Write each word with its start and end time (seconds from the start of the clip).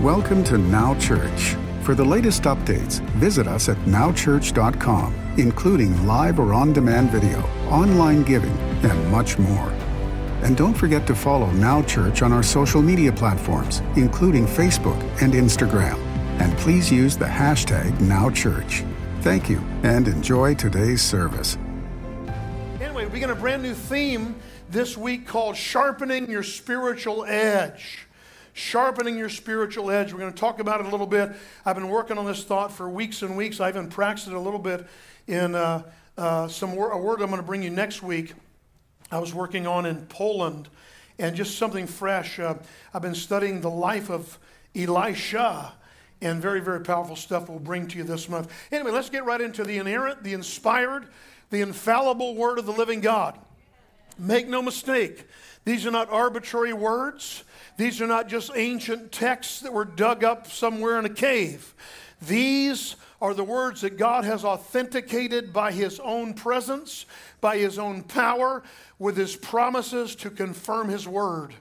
Welcome 0.00 0.44
to 0.44 0.56
Now 0.56 0.98
Church. 0.98 1.56
For 1.82 1.94
the 1.94 2.02
latest 2.02 2.44
updates, 2.44 3.00
visit 3.18 3.46
us 3.46 3.68
at 3.68 3.76
nowchurch.com, 3.84 5.34
including 5.36 6.06
live 6.06 6.40
or 6.40 6.54
on 6.54 6.72
demand 6.72 7.10
video, 7.10 7.40
online 7.68 8.22
giving, 8.22 8.56
and 8.82 9.10
much 9.10 9.36
more. 9.36 9.68
And 10.42 10.56
don't 10.56 10.72
forget 10.72 11.06
to 11.06 11.14
follow 11.14 11.50
Now 11.50 11.82
Church 11.82 12.22
on 12.22 12.32
our 12.32 12.42
social 12.42 12.80
media 12.80 13.12
platforms, 13.12 13.80
including 13.94 14.46
Facebook 14.46 14.98
and 15.20 15.34
Instagram. 15.34 15.98
And 16.40 16.56
please 16.56 16.90
use 16.90 17.18
the 17.18 17.26
hashtag 17.26 17.90
NowChurch. 17.98 18.90
Thank 19.20 19.50
you 19.50 19.58
and 19.82 20.08
enjoy 20.08 20.54
today's 20.54 21.02
service. 21.02 21.58
Anyway, 22.80 23.04
we 23.04 23.10
begin 23.10 23.28
a 23.28 23.34
brand 23.34 23.62
new 23.62 23.74
theme 23.74 24.34
this 24.70 24.96
week 24.96 25.26
called 25.26 25.58
Sharpening 25.58 26.30
Your 26.30 26.42
Spiritual 26.42 27.26
Edge. 27.26 28.06
Sharpening 28.52 29.16
your 29.16 29.28
spiritual 29.28 29.90
edge. 29.90 30.12
We're 30.12 30.18
going 30.18 30.32
to 30.32 30.38
talk 30.38 30.58
about 30.58 30.80
it 30.80 30.86
a 30.86 30.90
little 30.90 31.06
bit. 31.06 31.30
I've 31.64 31.76
been 31.76 31.88
working 31.88 32.18
on 32.18 32.26
this 32.26 32.44
thought 32.44 32.72
for 32.72 32.88
weeks 32.88 33.22
and 33.22 33.36
weeks. 33.36 33.60
I 33.60 33.68
even 33.68 33.88
practiced 33.88 34.28
it 34.28 34.34
a 34.34 34.40
little 34.40 34.58
bit 34.58 34.86
in 35.26 35.54
uh, 35.54 35.82
uh, 36.18 36.48
some 36.48 36.74
wor- 36.74 36.90
a 36.90 36.98
word 36.98 37.22
I'm 37.22 37.28
going 37.28 37.40
to 37.40 37.46
bring 37.46 37.62
you 37.62 37.70
next 37.70 38.02
week. 38.02 38.34
I 39.12 39.18
was 39.18 39.34
working 39.34 39.66
on 39.66 39.86
in 39.86 40.06
Poland, 40.06 40.68
and 41.18 41.34
just 41.34 41.58
something 41.58 41.86
fresh. 41.86 42.38
Uh, 42.38 42.54
I've 42.94 43.02
been 43.02 43.14
studying 43.14 43.60
the 43.60 43.70
life 43.70 44.10
of 44.10 44.38
Elisha, 44.74 45.72
and 46.20 46.40
very, 46.40 46.60
very 46.60 46.80
powerful 46.80 47.16
stuff 47.16 47.48
we'll 47.48 47.58
bring 47.58 47.88
to 47.88 47.98
you 47.98 48.04
this 48.04 48.28
month. 48.28 48.52
Anyway, 48.70 48.90
let's 48.90 49.10
get 49.10 49.24
right 49.24 49.40
into 49.40 49.64
the 49.64 49.78
inerrant, 49.78 50.22
the 50.22 50.32
inspired, 50.32 51.08
the 51.50 51.60
infallible 51.60 52.34
word 52.34 52.58
of 52.58 52.66
the 52.66 52.72
living 52.72 53.00
God. 53.00 53.38
Make 54.18 54.48
no 54.48 54.60
mistake, 54.60 55.24
these 55.64 55.86
are 55.86 55.90
not 55.90 56.10
arbitrary 56.10 56.72
words. 56.72 57.44
These 57.80 58.02
are 58.02 58.06
not 58.06 58.28
just 58.28 58.50
ancient 58.54 59.10
texts 59.10 59.60
that 59.60 59.72
were 59.72 59.86
dug 59.86 60.22
up 60.22 60.50
somewhere 60.52 60.98
in 60.98 61.06
a 61.06 61.08
cave. 61.08 61.74
These 62.20 62.96
are 63.22 63.32
the 63.32 63.42
words 63.42 63.80
that 63.80 63.96
God 63.96 64.26
has 64.26 64.44
authenticated 64.44 65.50
by 65.50 65.72
His 65.72 65.98
own 65.98 66.34
presence, 66.34 67.06
by 67.40 67.56
His 67.56 67.78
own 67.78 68.02
power, 68.02 68.62
with 68.98 69.16
His 69.16 69.34
promises 69.34 70.14
to 70.16 70.28
confirm 70.28 70.90
His 70.90 71.08
word. 71.08 71.54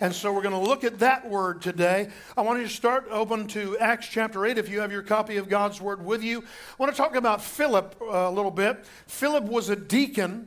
And 0.00 0.14
so 0.14 0.32
we're 0.32 0.42
going 0.42 0.54
to 0.54 0.60
look 0.60 0.84
at 0.84 1.00
that 1.00 1.28
word 1.28 1.60
today. 1.60 2.08
I 2.36 2.42
want 2.42 2.60
you 2.60 2.68
to 2.68 2.72
start 2.72 3.08
open 3.10 3.48
to 3.48 3.76
Acts 3.78 4.06
chapter 4.06 4.46
8 4.46 4.58
if 4.58 4.68
you 4.68 4.78
have 4.78 4.92
your 4.92 5.02
copy 5.02 5.38
of 5.38 5.48
God's 5.48 5.80
word 5.80 6.04
with 6.04 6.22
you. 6.22 6.38
I 6.38 6.44
want 6.78 6.92
to 6.92 6.96
talk 6.96 7.16
about 7.16 7.42
Philip 7.42 7.96
uh, 8.00 8.04
a 8.06 8.30
little 8.30 8.52
bit. 8.52 8.84
Philip 9.08 9.42
was 9.42 9.70
a 9.70 9.76
deacon, 9.76 10.46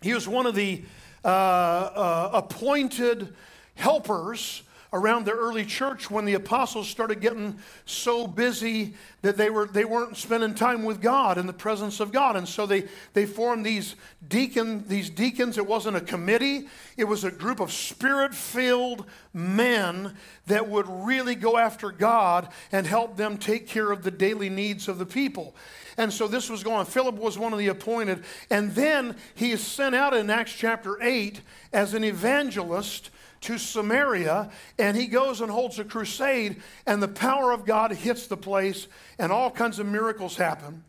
he 0.00 0.14
was 0.14 0.28
one 0.28 0.46
of 0.46 0.54
the 0.54 0.84
uh, 1.24 1.26
uh, 1.26 2.30
appointed 2.34 3.34
helpers 3.74 4.62
around 4.94 5.26
the 5.26 5.32
early 5.32 5.64
church 5.64 6.08
when 6.08 6.24
the 6.24 6.34
apostles 6.34 6.88
started 6.88 7.20
getting 7.20 7.58
so 7.84 8.28
busy 8.28 8.94
that 9.22 9.36
they, 9.36 9.50
were, 9.50 9.66
they 9.66 9.84
weren't 9.84 10.16
spending 10.16 10.54
time 10.54 10.84
with 10.84 11.02
God 11.02 11.36
in 11.36 11.48
the 11.48 11.52
presence 11.52 11.98
of 11.98 12.12
God. 12.12 12.36
And 12.36 12.48
so 12.48 12.64
they, 12.64 12.84
they 13.12 13.26
formed 13.26 13.66
these, 13.66 13.96
deacon, 14.28 14.86
these 14.86 15.10
deacons. 15.10 15.58
It 15.58 15.66
wasn't 15.66 15.96
a 15.96 16.00
committee, 16.00 16.68
it 16.96 17.04
was 17.04 17.24
a 17.24 17.30
group 17.32 17.58
of 17.58 17.72
spirit 17.72 18.32
filled 18.32 19.04
men 19.32 20.14
that 20.46 20.68
would 20.68 20.86
really 20.88 21.34
go 21.34 21.58
after 21.58 21.90
God 21.90 22.48
and 22.70 22.86
help 22.86 23.16
them 23.16 23.36
take 23.36 23.66
care 23.66 23.90
of 23.90 24.04
the 24.04 24.12
daily 24.12 24.48
needs 24.48 24.86
of 24.86 24.98
the 24.98 25.06
people. 25.06 25.56
And 25.96 26.12
so 26.12 26.28
this 26.28 26.48
was 26.48 26.62
going. 26.62 26.86
Philip 26.86 27.16
was 27.16 27.36
one 27.36 27.52
of 27.52 27.58
the 27.58 27.68
appointed. 27.68 28.22
And 28.48 28.72
then 28.76 29.16
he 29.34 29.50
is 29.50 29.60
sent 29.60 29.96
out 29.96 30.14
in 30.14 30.30
Acts 30.30 30.52
chapter 30.52 31.02
8 31.02 31.40
as 31.72 31.94
an 31.94 32.04
evangelist 32.04 33.10
to 33.44 33.58
Samaria, 33.58 34.50
and 34.78 34.96
he 34.96 35.06
goes 35.06 35.40
and 35.40 35.50
holds 35.50 35.78
a 35.78 35.84
crusade, 35.84 36.62
and 36.86 37.02
the 37.02 37.08
power 37.08 37.52
of 37.52 37.64
God 37.64 37.92
hits 37.92 38.26
the 38.26 38.36
place, 38.36 38.88
and 39.18 39.30
all 39.30 39.50
kinds 39.50 39.78
of 39.78 39.86
miracles 39.86 40.36
happen. 40.36 40.84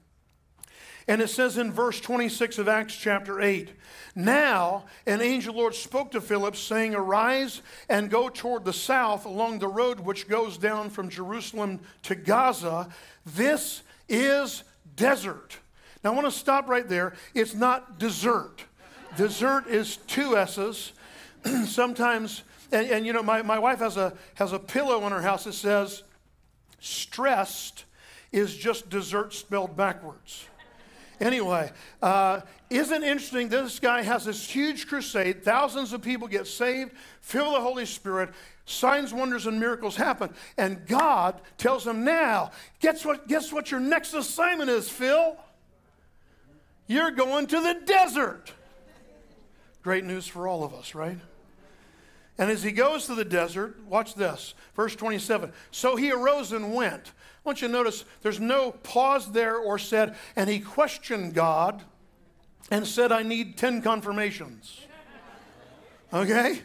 And 1.07 1.21
it 1.21 1.29
says 1.29 1.57
in 1.57 1.71
verse 1.71 1.99
26 1.99 2.57
of 2.57 2.67
Acts 2.67 2.95
chapter 2.95 3.39
8 3.39 3.69
Now 4.15 4.85
an 5.05 5.21
angel 5.21 5.53
Lord 5.53 5.75
spoke 5.75 6.11
to 6.11 6.21
Philip, 6.21 6.55
saying, 6.55 6.95
Arise 6.95 7.61
and 7.89 8.09
go 8.09 8.29
toward 8.29 8.65
the 8.65 8.73
south 8.73 9.25
along 9.25 9.59
the 9.59 9.67
road 9.67 9.99
which 9.99 10.27
goes 10.27 10.57
down 10.57 10.89
from 10.89 11.09
Jerusalem 11.09 11.81
to 12.03 12.15
Gaza. 12.15 12.89
This 13.25 13.83
is 14.09 14.63
desert. 14.95 15.59
Now 16.03 16.11
I 16.11 16.15
want 16.15 16.25
to 16.25 16.31
stop 16.31 16.67
right 16.67 16.87
there. 16.87 17.13
It's 17.35 17.53
not 17.53 17.99
desert. 17.99 18.63
Desert 19.15 19.67
is 19.67 19.97
two 19.97 20.37
S's. 20.37 20.91
sometimes, 21.65 22.43
and, 22.71 22.87
and, 22.89 23.05
you 23.05 23.13
know, 23.13 23.23
my, 23.23 23.41
my 23.41 23.59
wife 23.59 23.79
has 23.79 23.97
a, 23.97 24.13
has 24.35 24.53
a 24.53 24.59
pillow 24.59 25.05
in 25.05 25.11
her 25.11 25.21
house 25.21 25.43
that 25.45 25.53
says, 25.53 26.03
stressed 26.79 27.85
is 28.31 28.55
just 28.55 28.89
dessert 28.89 29.33
spelled 29.33 29.77
backwards. 29.77 30.45
Anyway, 31.21 31.71
uh, 32.01 32.41
isn't 32.69 33.03
interesting? 33.03 33.47
This 33.47 33.79
guy 33.79 34.01
has 34.01 34.25
this 34.25 34.49
huge 34.49 34.87
crusade. 34.87 35.43
Thousands 35.43 35.93
of 35.93 36.01
people 36.01 36.27
get 36.27 36.45
saved, 36.45 36.91
fill 37.21 37.53
the 37.53 37.61
Holy 37.61 37.85
Spirit, 37.85 38.31
signs, 38.65 39.13
wonders, 39.13 39.45
and 39.45 39.59
miracles 39.59 39.95
happen. 39.95 40.33
And 40.57 40.85
God 40.85 41.39
tells 41.57 41.87
him 41.87 42.03
now, 42.03 42.51
guess 42.79 43.05
what, 43.05 43.27
guess 43.27 43.53
what 43.53 43.71
your 43.71 43.79
next 43.79 44.13
assignment 44.13 44.69
is, 44.69 44.89
Phil? 44.89 45.37
You're 46.87 47.11
going 47.11 47.47
to 47.47 47.61
the 47.61 47.81
desert. 47.85 48.51
Great 49.81 50.03
news 50.03 50.27
for 50.27 50.47
all 50.47 50.63
of 50.63 50.73
us, 50.73 50.95
right? 50.95 51.17
And 52.37 52.51
as 52.51 52.63
he 52.63 52.71
goes 52.71 53.05
to 53.05 53.15
the 53.15 53.25
desert, 53.25 53.77
watch 53.87 54.15
this, 54.15 54.53
verse 54.75 54.95
27. 54.95 55.53
So 55.71 55.95
he 55.95 56.11
arose 56.11 56.51
and 56.51 56.73
went. 56.73 57.07
I 57.07 57.49
want 57.49 57.61
you 57.61 57.67
to 57.67 57.73
notice 57.73 58.03
there's 58.23 58.39
no 58.39 58.71
pause 58.71 59.31
there 59.31 59.57
or 59.57 59.79
said, 59.79 60.15
and 60.35 60.49
he 60.49 60.59
questioned 60.59 61.33
God 61.33 61.83
and 62.71 62.85
said, 62.85 63.11
I 63.11 63.23
need 63.23 63.57
10 63.57 63.81
confirmations. 63.81 64.81
Okay? 66.13 66.59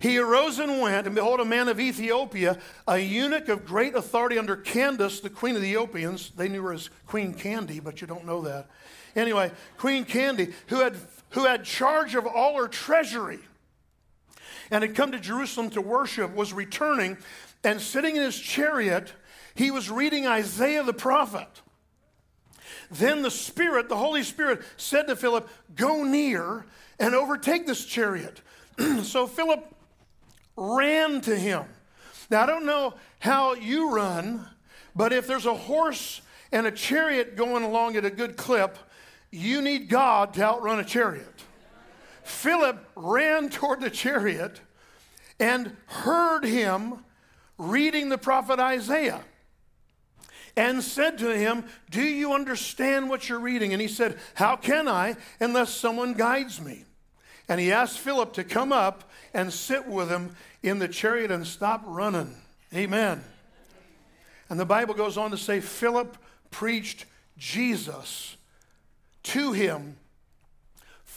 He 0.00 0.18
arose 0.18 0.58
and 0.58 0.80
went, 0.80 1.06
and 1.06 1.14
behold, 1.14 1.38
a 1.38 1.44
man 1.44 1.68
of 1.68 1.78
Ethiopia, 1.78 2.58
a 2.88 2.98
eunuch 2.98 3.48
of 3.48 3.64
great 3.64 3.94
authority 3.94 4.36
under 4.36 4.56
Candace, 4.56 5.20
the 5.20 5.30
queen 5.30 5.54
of 5.54 5.62
the 5.62 5.68
Ethiopians. 5.68 6.32
They 6.36 6.48
knew 6.48 6.62
her 6.64 6.72
as 6.72 6.90
Queen 7.06 7.34
Candy, 7.34 7.78
but 7.78 8.00
you 8.00 8.08
don't 8.08 8.26
know 8.26 8.40
that. 8.42 8.68
Anyway, 9.14 9.52
Queen 9.76 10.04
Candy, 10.04 10.52
who 10.66 10.80
had, 10.80 10.96
who 11.30 11.44
had 11.44 11.64
charge 11.64 12.16
of 12.16 12.26
all 12.26 12.56
her 12.56 12.66
treasury 12.66 13.38
and 14.72 14.82
had 14.82 14.94
come 14.94 15.12
to 15.12 15.20
Jerusalem 15.20 15.68
to 15.70 15.82
worship, 15.82 16.34
was 16.34 16.54
returning, 16.54 17.18
and 17.62 17.78
sitting 17.78 18.16
in 18.16 18.22
his 18.22 18.38
chariot, 18.38 19.12
he 19.54 19.70
was 19.70 19.90
reading 19.90 20.26
Isaiah 20.26 20.82
the 20.82 20.94
prophet. 20.94 21.46
Then 22.90 23.20
the 23.20 23.30
Spirit, 23.30 23.90
the 23.90 23.98
Holy 23.98 24.22
Spirit, 24.22 24.62
said 24.78 25.08
to 25.08 25.14
Philip, 25.14 25.48
Go 25.76 26.04
near 26.04 26.64
and 26.98 27.14
overtake 27.14 27.66
this 27.66 27.84
chariot. 27.84 28.40
so 29.02 29.26
Philip 29.26 29.62
ran 30.56 31.20
to 31.20 31.36
him. 31.36 31.64
Now, 32.30 32.42
I 32.42 32.46
don't 32.46 32.64
know 32.64 32.94
how 33.18 33.52
you 33.52 33.94
run, 33.94 34.48
but 34.96 35.12
if 35.12 35.26
there's 35.26 35.46
a 35.46 35.54
horse 35.54 36.22
and 36.50 36.66
a 36.66 36.72
chariot 36.72 37.36
going 37.36 37.62
along 37.62 37.96
at 37.96 38.06
a 38.06 38.10
good 38.10 38.38
clip, 38.38 38.78
you 39.30 39.60
need 39.60 39.90
God 39.90 40.32
to 40.34 40.42
outrun 40.42 40.80
a 40.80 40.84
chariot. 40.84 41.31
Philip 42.24 42.84
ran 42.94 43.50
toward 43.50 43.80
the 43.80 43.90
chariot 43.90 44.60
and 45.38 45.76
heard 45.86 46.44
him 46.44 47.04
reading 47.58 48.08
the 48.08 48.18
prophet 48.18 48.58
Isaiah 48.58 49.22
and 50.56 50.82
said 50.82 51.18
to 51.18 51.36
him, 51.36 51.64
Do 51.90 52.02
you 52.02 52.32
understand 52.32 53.08
what 53.08 53.28
you're 53.28 53.40
reading? 53.40 53.72
And 53.72 53.80
he 53.80 53.88
said, 53.88 54.18
How 54.34 54.56
can 54.56 54.88
I 54.88 55.16
unless 55.40 55.74
someone 55.74 56.14
guides 56.14 56.60
me? 56.60 56.84
And 57.48 57.60
he 57.60 57.72
asked 57.72 57.98
Philip 57.98 58.34
to 58.34 58.44
come 58.44 58.72
up 58.72 59.10
and 59.34 59.52
sit 59.52 59.86
with 59.86 60.08
him 60.08 60.36
in 60.62 60.78
the 60.78 60.88
chariot 60.88 61.30
and 61.30 61.46
stop 61.46 61.82
running. 61.86 62.34
Amen. 62.74 63.22
And 64.48 64.60
the 64.60 64.64
Bible 64.66 64.94
goes 64.94 65.16
on 65.16 65.30
to 65.30 65.38
say, 65.38 65.60
Philip 65.60 66.16
preached 66.50 67.06
Jesus 67.38 68.36
to 69.24 69.52
him 69.52 69.96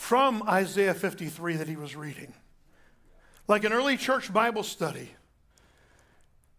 from 0.05 0.47
Isaiah 0.47 0.93
53 0.93 1.55
that 1.55 1.67
he 1.67 1.75
was 1.75 1.95
reading. 1.95 2.31
Like 3.47 3.63
an 3.63 3.73
early 3.73 3.97
church 3.97 4.31
Bible 4.31 4.61
study, 4.61 5.09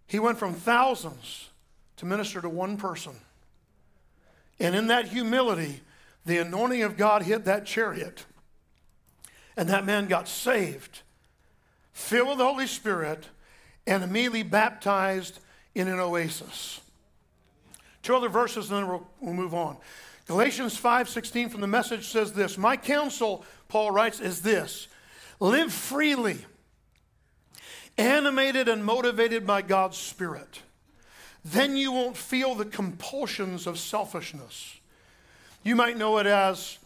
he 0.08 0.18
went 0.18 0.36
from 0.36 0.52
thousands 0.52 1.50
to 1.98 2.06
minister 2.06 2.40
to 2.40 2.48
one 2.48 2.76
person. 2.76 3.12
And 4.58 4.74
in 4.74 4.88
that 4.88 5.06
humility, 5.06 5.82
the 6.24 6.38
anointing 6.38 6.82
of 6.82 6.96
God 6.96 7.22
hit 7.22 7.44
that 7.44 7.66
chariot. 7.66 8.24
And 9.56 9.68
that 9.68 9.86
man 9.86 10.08
got 10.08 10.26
saved, 10.26 11.02
filled 11.92 12.30
with 12.30 12.38
the 12.38 12.44
Holy 12.44 12.66
Spirit, 12.66 13.28
and 13.86 14.02
immediately 14.02 14.42
baptized 14.42 15.38
in 15.72 15.86
an 15.86 16.00
oasis. 16.00 16.80
Two 18.02 18.16
other 18.16 18.28
verses, 18.28 18.72
and 18.72 18.80
then 18.80 18.88
we'll, 18.88 19.06
we'll 19.20 19.34
move 19.34 19.54
on. 19.54 19.76
Galatians 20.26 20.76
5:16 20.76 21.50
from 21.50 21.60
the 21.60 21.66
message 21.66 22.08
says 22.08 22.32
this, 22.32 22.58
"My 22.58 22.76
counsel," 22.76 23.44
Paul 23.68 23.90
writes, 23.90 24.20
"is 24.20 24.42
this: 24.42 24.88
live 25.40 25.72
freely, 25.72 26.44
animated 27.96 28.68
and 28.68 28.84
motivated 28.84 29.46
by 29.46 29.62
God's 29.62 29.98
Spirit." 29.98 30.62
then 31.52 31.76
you 31.76 31.92
won't 31.92 32.16
feel 32.16 32.56
the 32.56 32.64
compulsions 32.64 33.68
of 33.68 33.78
selfishness. 33.78 34.80
You 35.62 35.76
might 35.76 35.96
know 35.96 36.18
it 36.18 36.26
as 36.26 36.78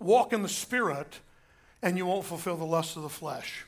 walk 0.00 0.32
in 0.32 0.42
the 0.42 0.48
Spirit 0.48 1.20
and 1.80 1.96
you 1.96 2.04
won't 2.04 2.24
fulfill 2.24 2.56
the 2.56 2.64
lust 2.64 2.96
of 2.96 3.02
the 3.02 3.08
flesh. 3.08 3.64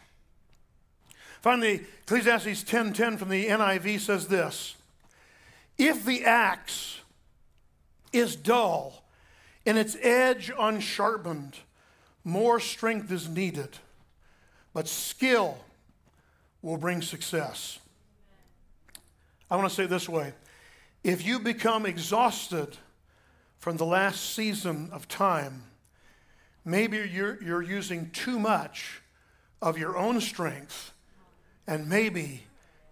Finally, 1.40 1.86
Ecclesiastes 2.02 2.64
10:10 2.64 3.16
from 3.18 3.28
the 3.28 3.46
NIV 3.46 4.00
says 4.00 4.26
this: 4.26 4.74
If 5.78 6.04
the 6.04 6.24
axe 6.24 6.83
is 8.14 8.36
dull 8.36 9.04
and 9.66 9.78
its 9.78 9.96
edge 10.00 10.52
unsharpened, 10.58 11.56
more 12.22 12.60
strength 12.60 13.10
is 13.10 13.28
needed, 13.28 13.70
but 14.72 14.88
skill 14.88 15.58
will 16.62 16.76
bring 16.76 17.02
success. 17.02 17.78
I 19.50 19.56
want 19.56 19.68
to 19.68 19.74
say 19.74 19.86
this 19.86 20.08
way 20.08 20.32
if 21.02 21.24
you 21.24 21.38
become 21.38 21.86
exhausted 21.86 22.76
from 23.58 23.76
the 23.76 23.86
last 23.86 24.34
season 24.34 24.88
of 24.92 25.08
time, 25.08 25.64
maybe 26.64 26.98
you're, 27.12 27.42
you're 27.42 27.62
using 27.62 28.10
too 28.10 28.38
much 28.38 29.02
of 29.60 29.78
your 29.78 29.96
own 29.96 30.20
strength, 30.20 30.92
and 31.66 31.88
maybe 31.88 32.44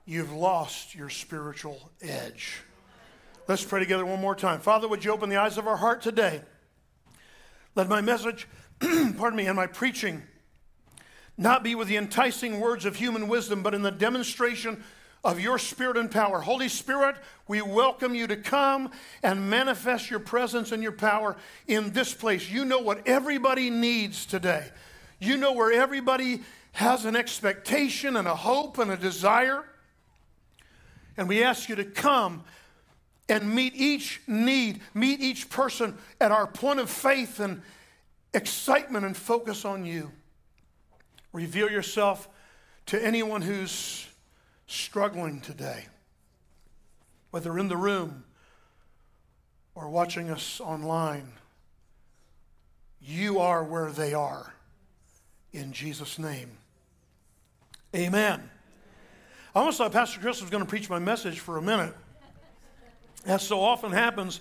you've 0.07 0.33
lost 0.33 0.95
your 0.95 1.11
spiritual 1.11 1.91
edge. 2.01 2.63
Let's 3.49 3.65
pray 3.65 3.81
together 3.81 4.07
one 4.07 4.21
more 4.21 4.37
time. 4.37 4.61
Father, 4.61 4.87
would 4.87 5.05
you 5.05 5.13
open 5.13 5.29
the 5.29 5.37
eyes 5.37 5.59
of 5.59 5.67
our 5.67 5.77
heart 5.77 6.01
today? 6.01 6.43
Let 7.75 7.89
my 7.89 8.01
message, 8.01 8.47
pardon 8.81 9.35
me, 9.35 9.47
and 9.47 9.57
my 9.57 9.67
preaching 9.67 10.23
not 11.37 11.65
be 11.65 11.75
with 11.75 11.89
the 11.89 11.97
enticing 11.97 12.61
words 12.61 12.85
of 12.85 12.95
human 12.95 13.27
wisdom, 13.27 13.63
but 13.63 13.75
in 13.75 13.83
the 13.83 13.91
demonstration 13.91 14.85
of 15.25 15.41
your 15.41 15.59
spirit 15.59 15.97
and 15.97 16.09
power. 16.11 16.41
Holy 16.41 16.69
Spirit, 16.69 17.17
we 17.49 17.63
welcome 17.63 18.15
you 18.15 18.29
to 18.29 18.37
come 18.37 18.91
and 19.25 19.51
manifest 19.51 20.09
your 20.09 20.21
presence 20.21 20.71
and 20.71 20.83
your 20.83 20.93
power 20.93 21.37
in 21.67 21.93
this 21.93 22.15
place. 22.15 22.49
You 22.49 22.65
know 22.65 22.81
what 22.81 23.09
everybody 23.09 23.71
needs 23.71 24.25
today. 24.25 24.69
You 25.19 25.37
know 25.37 25.53
where 25.53 25.73
everybody 25.73 26.43
has 26.73 27.05
an 27.05 27.17
expectation 27.17 28.17
and 28.17 28.29
a 28.29 28.37
hope 28.37 28.79
and 28.79 28.91
a 28.91 28.97
desire. 28.97 29.65
And 31.17 31.29
we 31.29 31.43
ask 31.43 31.69
you 31.69 31.75
to 31.77 31.85
come 31.85 32.45
and 33.29 33.55
meet 33.55 33.75
each 33.75 34.21
need, 34.27 34.81
meet 34.95 35.21
each 35.21 35.49
person 35.49 35.97
at 36.21 36.33
our 36.33 36.47
point 36.47 36.81
of 36.81 36.91
faith 36.91 37.41
and 37.41 37.63
excitement 38.35 39.05
and 39.05 39.17
focus 39.17 39.65
on 39.65 39.85
you. 39.85 40.11
Reveal 41.33 41.71
yourself 41.71 42.29
to 42.87 43.03
anyone 43.03 43.43
who's 43.43 44.07
struggling 44.67 45.41
today, 45.41 45.87
whether 47.31 47.59
in 47.59 47.69
the 47.69 47.77
room 47.77 48.25
or 49.75 49.89
watching 49.89 50.31
us 50.31 50.61
online. 50.61 51.33
You 53.01 53.41
are 53.41 53.65
where 53.65 53.91
they 53.91 54.15
are. 54.15 54.55
In 55.53 55.73
Jesus' 55.73 56.19
name. 56.19 56.51
Amen. 57.95 58.51
I 59.55 59.59
almost 59.59 59.79
thought 59.79 59.93
Pastor 59.93 60.21
Chris 60.21 60.41
was 60.41 60.51
going 60.51 60.63
to 60.63 60.69
preach 60.69 60.89
my 60.89 60.99
message 60.99 61.41
for 61.41 61.59
a 61.59 61.63
minute. 61.63 61.95
As 63.25 63.47
so 63.47 63.61
often 63.61 63.93
happens, 63.93 64.41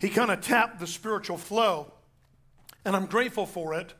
he 0.00 0.08
kind 0.08 0.30
of 0.30 0.40
tapped 0.40 0.80
the 0.80 0.86
spiritual 0.86 1.38
flow, 1.38 1.92
and 2.84 2.96
I'm 2.96 3.06
grateful 3.06 3.46
for 3.46 3.74
it. 3.74 3.94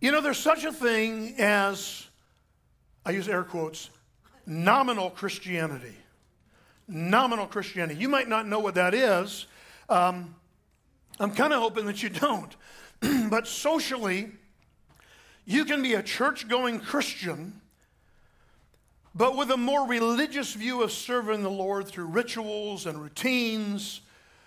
You 0.00 0.12
know, 0.12 0.20
there's 0.20 0.38
such 0.38 0.64
a 0.64 0.72
thing 0.72 1.34
as 1.38 2.06
I 3.04 3.10
use 3.10 3.28
air 3.28 3.42
quotes, 3.42 3.90
nominal 4.46 5.10
Christianity. 5.10 5.94
Nominal 6.86 7.46
Christianity. 7.46 8.00
You 8.00 8.08
might 8.08 8.28
not 8.28 8.46
know 8.46 8.60
what 8.60 8.76
that 8.76 8.94
is. 8.94 9.46
Um, 9.88 10.34
I'm 11.20 11.32
kind 11.32 11.52
of 11.52 11.60
hoping 11.60 11.86
that 11.86 12.02
you 12.02 12.08
don't. 12.08 12.56
but 13.30 13.46
socially, 13.46 14.30
you 15.44 15.64
can 15.64 15.82
be 15.82 15.94
a 15.94 16.02
church 16.02 16.48
going 16.48 16.80
Christian, 16.80 17.60
but 19.14 19.36
with 19.36 19.50
a 19.50 19.56
more 19.56 19.86
religious 19.86 20.52
view 20.54 20.82
of 20.82 20.92
serving 20.92 21.42
the 21.42 21.50
Lord 21.50 21.86
through 21.88 22.06
rituals 22.06 22.86
and 22.86 23.00
routines, 23.02 24.00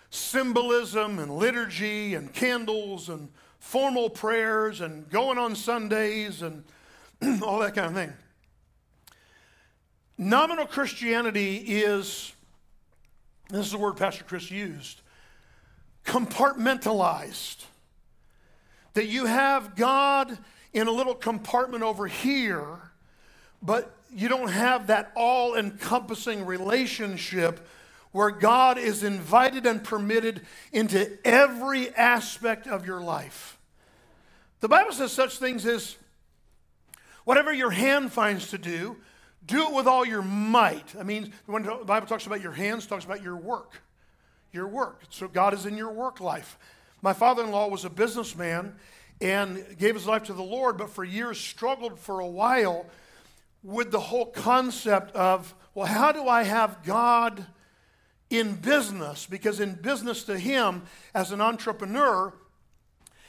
symbolism 0.10 1.20
and 1.20 1.36
liturgy 1.36 2.16
and 2.16 2.34
candles 2.34 3.10
and 3.10 3.30
formal 3.60 4.10
prayers 4.10 4.82
and 4.82 5.10
going 5.10 5.38
on 5.38 5.56
Sundays 5.56 6.42
and 6.42 6.64
all 7.44 7.60
that 7.60 7.76
kind 7.76 7.88
of 7.88 7.94
thing. 7.94 8.14
Nominal 10.18 10.68
Christianity 10.68 11.58
is, 11.58 12.34
this 13.50 13.66
is 13.66 13.72
the 13.72 13.78
word 13.78 13.98
Pastor 13.98 14.24
Chris 14.24 14.52
used, 14.52 15.02
compartmentalized. 16.06 17.66
That 18.94 19.08
you 19.08 19.26
have 19.26 19.76
God 19.76 20.38
in 20.74 20.88
a 20.88 20.92
little 20.92 21.16
compartment 21.16 21.84
over 21.84 22.08
here, 22.08 22.92
but 23.62 23.96
you 24.14 24.28
don't 24.28 24.50
have 24.50 24.88
that 24.88 25.12
all 25.16 25.56
encompassing 25.56 26.46
relationship 26.46 27.68
where 28.12 28.30
God 28.30 28.78
is 28.78 29.04
invited 29.04 29.66
and 29.66 29.84
permitted 29.84 30.42
into 30.72 31.18
every 31.26 31.94
aspect 31.96 32.68
of 32.68 32.86
your 32.86 33.02
life. 33.02 33.58
The 34.60 34.68
Bible 34.68 34.92
says 34.92 35.12
such 35.12 35.38
things 35.38 35.66
as 35.66 35.98
whatever 37.24 37.54
your 37.54 37.72
hand 37.72 38.12
finds 38.12 38.50
to 38.50 38.58
do, 38.58 38.98
do 39.46 39.68
it 39.68 39.74
with 39.74 39.88
all 39.88 40.06
your 40.06 40.22
might. 40.22 40.94
I 41.00 41.04
mean, 41.04 41.34
when 41.46 41.64
the 41.64 41.76
Bible 41.86 42.06
talks 42.06 42.26
about 42.26 42.42
your 42.42 42.52
hands, 42.52 42.86
talks 42.86 43.06
about 43.06 43.24
your 43.24 43.38
work. 43.38 43.82
Your 44.52 44.68
work. 44.68 45.04
So 45.10 45.28
God 45.28 45.54
is 45.54 45.66
in 45.66 45.78
your 45.78 45.92
work 45.92 46.20
life. 46.20 46.60
My 47.02 47.14
father 47.14 47.44
in 47.44 47.52
law 47.52 47.70
was 47.70 47.86
a 47.86 47.90
businessman 47.90 48.76
and 49.22 49.78
gave 49.78 49.96
his 49.96 50.06
life 50.06 50.24
to 50.24 50.34
the 50.34 50.44
Lord, 50.44 50.78
but 50.78 50.90
for 50.90 51.04
years 51.04 51.40
struggled 51.40 51.98
for 51.98 52.20
a 52.20 52.28
while 52.28 52.86
with 53.64 53.92
the 53.92 54.00
whole 54.00 54.26
concept 54.26 55.16
of, 55.16 55.54
well, 55.74 55.86
how 55.86 56.12
do 56.12 56.28
I 56.28 56.44
have 56.44 56.84
God 56.84 57.46
in 58.30 58.56
business? 58.56 59.26
Because 59.26 59.60
in 59.60 59.76
business 59.76 60.24
to 60.24 60.38
him, 60.38 60.84
as 61.14 61.32
an 61.32 61.42
entrepreneur, 61.42 62.34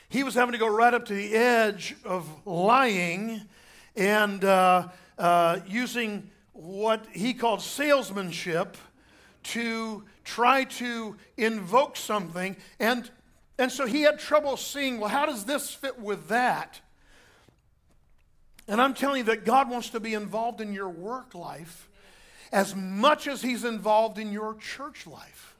he 0.09 0.23
was 0.23 0.35
having 0.35 0.53
to 0.53 0.59
go 0.59 0.69
right 0.69 0.95
up 0.95 1.07
to 1.07 1.15
the 1.15 1.35
edge 1.35 1.97
of 2.05 2.29
lying 2.47 3.43
and 3.97 4.45
uh, 4.45 4.89
uh, 5.19 5.61
using 5.67 6.31
what 6.53 7.07
he 7.13 7.35
called 7.35 7.63
salesmanship 7.63 8.77
to 9.43 10.05
try 10.25 10.65
to 10.65 11.17
invoke 11.37 11.97
something. 11.97 12.57
And, 12.79 13.11
and 13.59 13.73
so 13.73 13.87
he 13.87 14.03
had 14.03 14.19
trouble 14.19 14.57
seeing, 14.57 15.01
well, 15.01 15.09
how 15.09 15.27
does 15.27 15.45
this 15.45 15.75
fit 15.75 15.99
with 15.99 16.29
that? 16.29 16.81
And 18.69 18.81
I'm 18.81 18.95
telling 18.95 19.19
you 19.19 19.25
that 19.25 19.45
God 19.45 19.69
wants 19.69 19.91
to 19.91 20.01
be 20.01 20.15
involved 20.15 20.61
in 20.61 20.73
your 20.73 20.89
work 20.89 21.35
life 21.35 21.89
as 22.53 22.77
much 22.77 23.27
as 23.27 23.43
He's 23.43 23.65
involved 23.65 24.19
in 24.19 24.33
your 24.33 24.55
church 24.55 25.07
life. 25.07 25.57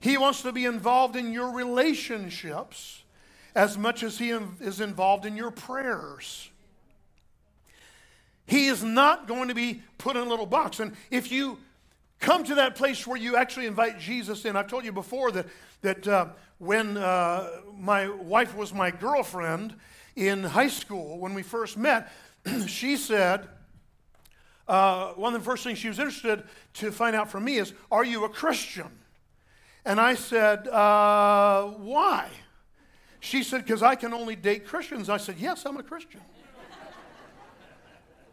He 0.00 0.16
wants 0.16 0.42
to 0.42 0.52
be 0.52 0.64
involved 0.64 1.14
in 1.14 1.32
your 1.32 1.52
relationships 1.52 3.02
as 3.54 3.76
much 3.76 4.02
as 4.02 4.18
He 4.18 4.30
is 4.30 4.80
involved 4.80 5.26
in 5.26 5.36
your 5.36 5.50
prayers. 5.50 6.50
He 8.46 8.66
is 8.66 8.82
not 8.82 9.28
going 9.28 9.48
to 9.48 9.54
be 9.54 9.82
put 9.98 10.16
in 10.16 10.22
a 10.22 10.28
little 10.28 10.46
box. 10.46 10.80
And 10.80 10.96
if 11.10 11.30
you 11.30 11.58
come 12.18 12.42
to 12.44 12.56
that 12.56 12.74
place 12.74 13.06
where 13.06 13.16
you 13.16 13.36
actually 13.36 13.66
invite 13.66 14.00
Jesus 14.00 14.44
in, 14.44 14.56
I've 14.56 14.66
told 14.66 14.84
you 14.84 14.92
before 14.92 15.30
that, 15.32 15.46
that 15.82 16.08
uh, 16.08 16.26
when 16.58 16.96
uh, 16.96 17.48
my 17.78 18.08
wife 18.08 18.56
was 18.56 18.74
my 18.74 18.90
girlfriend 18.90 19.74
in 20.20 20.44
high 20.44 20.68
school, 20.68 21.18
when 21.18 21.32
we 21.32 21.42
first 21.42 21.78
met, 21.78 22.12
she 22.66 22.96
said, 22.96 23.48
uh, 24.68 25.12
one 25.14 25.34
of 25.34 25.40
the 25.40 25.44
first 25.44 25.64
things 25.64 25.78
she 25.78 25.88
was 25.88 25.98
interested 25.98 26.44
to 26.74 26.92
find 26.92 27.16
out 27.16 27.30
from 27.30 27.44
me 27.44 27.56
is, 27.56 27.72
Are 27.90 28.04
you 28.04 28.24
a 28.24 28.28
Christian? 28.28 28.90
And 29.84 29.98
I 29.98 30.14
said, 30.14 30.68
uh, 30.68 31.64
Why? 31.78 32.28
She 33.18 33.42
said, 33.42 33.64
Because 33.64 33.82
I 33.82 33.94
can 33.94 34.12
only 34.12 34.36
date 34.36 34.66
Christians. 34.66 35.08
I 35.08 35.16
said, 35.16 35.36
Yes, 35.38 35.64
I'm 35.64 35.78
a 35.78 35.82
Christian. 35.82 36.20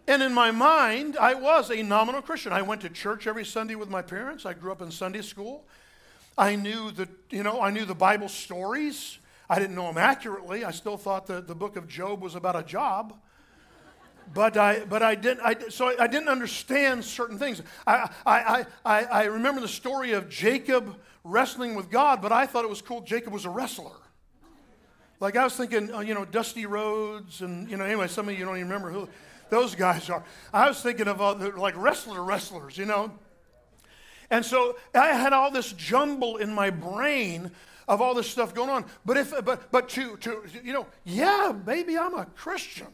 And 0.10 0.24
in 0.24 0.34
my 0.34 0.51
mind, 0.51 1.17
I 1.17 1.34
was 1.34 1.70
a 1.70 1.84
nominal 1.84 2.22
Christian. 2.22 2.53
I 2.53 2.62
went 2.62 2.82
to 2.82 2.89
church 2.89 3.27
every 3.27 3.44
Sunday 3.44 3.75
with 3.75 3.89
my 3.89 4.01
parents. 4.01 4.46
I 4.46 4.53
grew 4.53 4.72
up 4.72 4.82
in 4.82 4.89
Sunday 4.89 5.22
school. 5.22 5.65
I 6.38 6.56
knew 6.56 6.91
the, 6.91 7.10
you 7.29 7.44
know, 7.44 7.62
I 7.62 7.72
knew 7.72 7.84
the 7.84 7.96
Bible 7.96 8.29
stories. 8.29 9.17
I 9.50 9.60
didn't 9.60 9.75
know 9.75 9.88
them 9.88 9.98
accurately. 9.98 10.66
I 10.66 10.72
still 10.72 10.98
thought 10.98 11.27
that 11.27 11.48
the 11.48 11.56
book 11.56 11.77
of 11.77 11.88
Job 11.88 12.22
was 12.22 12.36
about 12.36 12.56
a 12.56 12.63
job. 12.63 13.18
But 14.34 14.58
I, 14.58 14.82
but 14.82 15.01
I 15.01 15.16
didn't, 15.16 15.39
I, 15.42 15.70
so 15.70 15.94
I 15.98 16.08
didn't 16.08 16.27
understand 16.27 17.06
certain 17.06 17.39
things. 17.39 17.62
I, 17.86 18.10
I, 18.25 18.66
I, 18.86 19.04
I 19.06 19.24
remember 19.25 19.62
the 19.62 19.70
story 19.70 20.12
of 20.12 20.27
Jacob 20.27 20.98
wrestling 21.24 21.75
with 21.75 21.89
God, 21.89 22.22
but 22.22 22.34
I 22.34 22.46
thought 22.46 22.66
it 22.66 22.70
was 22.70 22.82
cool. 22.82 23.01
Jacob 23.01 23.32
was 23.32 23.46
a 23.46 23.50
wrestler. 23.50 23.96
Like 25.20 25.36
I 25.36 25.46
was 25.46 25.56
thinking, 25.56 25.94
uh, 25.94 26.01
you 26.01 26.13
know, 26.13 26.25
Dusty 26.25 26.66
Rhodes, 26.66 27.42
and, 27.42 27.70
you 27.70 27.77
know, 27.77 27.86
anyway, 27.86 28.08
some 28.08 28.27
of 28.30 28.38
you 28.38 28.46
don't 28.46 28.58
even 28.58 28.68
remember 28.68 28.92
who 28.92 29.08
those 29.50 29.75
guys 29.75 30.10
are. 30.10 30.24
I 30.54 30.68
was 30.68 30.82
thinking 30.82 31.08
of 31.08 31.22
uh, 31.22 31.51
like 31.56 31.75
wrestler 31.77 32.22
wrestlers, 32.22 32.77
you 32.77 32.86
know. 32.86 33.12
And 34.30 34.44
so 34.46 34.75
I 34.94 35.08
had 35.08 35.32
all 35.32 35.51
this 35.51 35.72
jumble 35.72 36.38
in 36.38 36.54
my 36.54 36.70
brain 36.70 37.51
of 37.88 38.01
all 38.01 38.13
this 38.13 38.29
stuff 38.29 38.53
going 38.53 38.70
on. 38.70 38.86
But 39.06 39.17
if 39.17 39.34
but 39.46 39.72
but 39.72 39.89
to 39.89 40.17
to 40.17 40.44
you 40.63 40.74
know, 40.74 40.88
yeah, 41.03 41.53
maybe 41.65 41.98
I'm 41.98 42.13
a 42.13 42.25
Christian. 42.25 42.88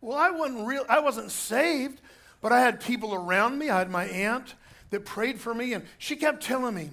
Well, 0.00 0.18
I 0.18 0.30
wasn't 0.30 0.66
real 0.66 0.84
I 0.88 1.00
wasn't 1.00 1.30
saved, 1.30 2.00
but 2.40 2.52
I 2.52 2.60
had 2.60 2.80
people 2.80 3.14
around 3.14 3.58
me. 3.58 3.70
I 3.70 3.78
had 3.78 3.90
my 3.90 4.04
aunt 4.04 4.54
that 4.90 5.04
prayed 5.04 5.40
for 5.40 5.54
me, 5.54 5.72
and 5.72 5.84
she 5.98 6.16
kept 6.16 6.42
telling 6.42 6.74
me, 6.74 6.90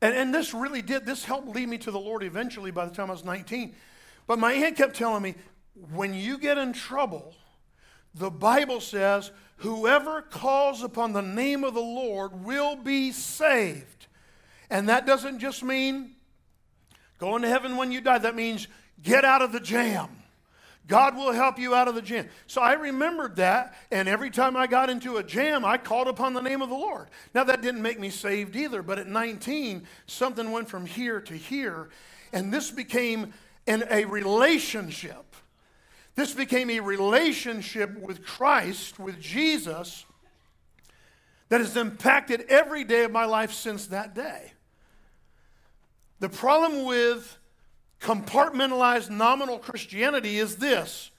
and, 0.00 0.14
and 0.14 0.34
this 0.34 0.52
really 0.52 0.82
did, 0.82 1.06
this 1.06 1.24
helped 1.24 1.48
lead 1.48 1.68
me 1.68 1.78
to 1.78 1.90
the 1.90 1.98
Lord 1.98 2.24
eventually 2.24 2.72
by 2.72 2.84
the 2.84 2.94
time 2.94 3.08
I 3.08 3.12
was 3.12 3.24
19. 3.24 3.74
But 4.26 4.38
my 4.38 4.52
aunt 4.52 4.76
kept 4.76 4.96
telling 4.96 5.22
me, 5.22 5.36
when 5.92 6.12
you 6.12 6.38
get 6.38 6.58
in 6.58 6.72
trouble, 6.72 7.34
the 8.14 8.30
Bible 8.30 8.80
says, 8.80 9.30
whoever 9.58 10.22
calls 10.22 10.82
upon 10.82 11.12
the 11.12 11.22
name 11.22 11.62
of 11.62 11.74
the 11.74 11.80
Lord 11.80 12.44
will 12.44 12.76
be 12.76 13.12
saved. 13.12 14.01
And 14.72 14.88
that 14.88 15.06
doesn't 15.06 15.38
just 15.38 15.62
mean 15.62 16.16
going 17.18 17.42
to 17.42 17.48
heaven 17.48 17.76
when 17.76 17.92
you 17.92 18.00
die, 18.00 18.18
that 18.18 18.34
means 18.34 18.66
get 19.02 19.24
out 19.24 19.42
of 19.42 19.52
the 19.52 19.60
jam. 19.60 20.08
God 20.88 21.16
will 21.16 21.32
help 21.32 21.58
you 21.60 21.74
out 21.74 21.86
of 21.86 21.94
the 21.94 22.02
jam. 22.02 22.28
So 22.48 22.60
I 22.60 22.72
remembered 22.72 23.36
that, 23.36 23.74
and 23.92 24.08
every 24.08 24.30
time 24.30 24.56
I 24.56 24.66
got 24.66 24.90
into 24.90 25.18
a 25.18 25.22
jam, 25.22 25.64
I 25.64 25.78
called 25.78 26.08
upon 26.08 26.34
the 26.34 26.40
name 26.40 26.60
of 26.60 26.70
the 26.70 26.74
Lord. 26.74 27.08
Now, 27.34 27.44
that 27.44 27.62
didn't 27.62 27.82
make 27.82 28.00
me 28.00 28.10
saved 28.10 28.56
either, 28.56 28.82
but 28.82 28.98
at 28.98 29.06
19, 29.06 29.86
something 30.06 30.50
went 30.50 30.68
from 30.68 30.86
here 30.86 31.20
to 31.20 31.34
here, 31.34 31.90
and 32.32 32.52
this 32.52 32.70
became 32.72 33.32
an, 33.68 33.84
a 33.90 34.06
relationship 34.06 35.32
this 36.14 36.34
became 36.34 36.68
a 36.68 36.80
relationship 36.80 37.98
with 37.98 38.24
Christ, 38.24 38.98
with 38.98 39.20
Jesus, 39.20 40.04
that 41.48 41.60
has 41.60 41.76
impacted 41.76 42.42
every 42.48 42.84
day 42.84 43.04
of 43.04 43.10
my 43.10 43.24
life 43.24 43.52
since 43.52 43.86
that 43.86 44.14
day. 44.14 44.52
The 46.22 46.28
problem 46.28 46.84
with 46.84 47.36
compartmentalized 48.00 49.10
nominal 49.10 49.58
Christianity 49.58 50.38
is 50.38 50.54
this. 50.54 51.10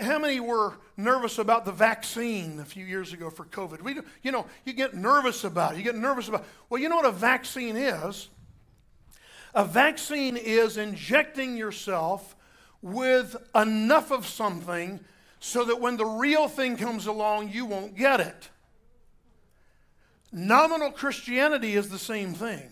How 0.00 0.18
many 0.18 0.40
were 0.40 0.74
nervous 0.96 1.38
about 1.38 1.64
the 1.64 1.70
vaccine 1.70 2.58
a 2.58 2.64
few 2.64 2.84
years 2.84 3.12
ago 3.12 3.30
for 3.30 3.44
COVID? 3.44 3.80
We, 3.80 4.00
you 4.24 4.32
know, 4.32 4.46
you 4.64 4.72
get 4.72 4.94
nervous 4.94 5.44
about 5.44 5.74
it. 5.74 5.78
You 5.78 5.84
get 5.84 5.94
nervous 5.94 6.26
about. 6.26 6.44
Well, 6.68 6.82
you 6.82 6.88
know 6.88 6.96
what 6.96 7.04
a 7.04 7.12
vaccine 7.12 7.76
is? 7.76 8.28
A 9.54 9.64
vaccine 9.64 10.36
is 10.36 10.78
injecting 10.78 11.56
yourself 11.56 12.34
with 12.82 13.36
enough 13.54 14.10
of 14.10 14.26
something 14.26 14.98
so 15.38 15.62
that 15.62 15.80
when 15.80 15.96
the 15.96 16.04
real 16.04 16.48
thing 16.48 16.76
comes 16.76 17.06
along, 17.06 17.50
you 17.50 17.66
won't 17.66 17.94
get 17.94 18.18
it. 18.18 18.48
Nominal 20.32 20.90
Christianity 20.90 21.76
is 21.76 21.88
the 21.88 22.00
same 22.00 22.34
thing. 22.34 22.68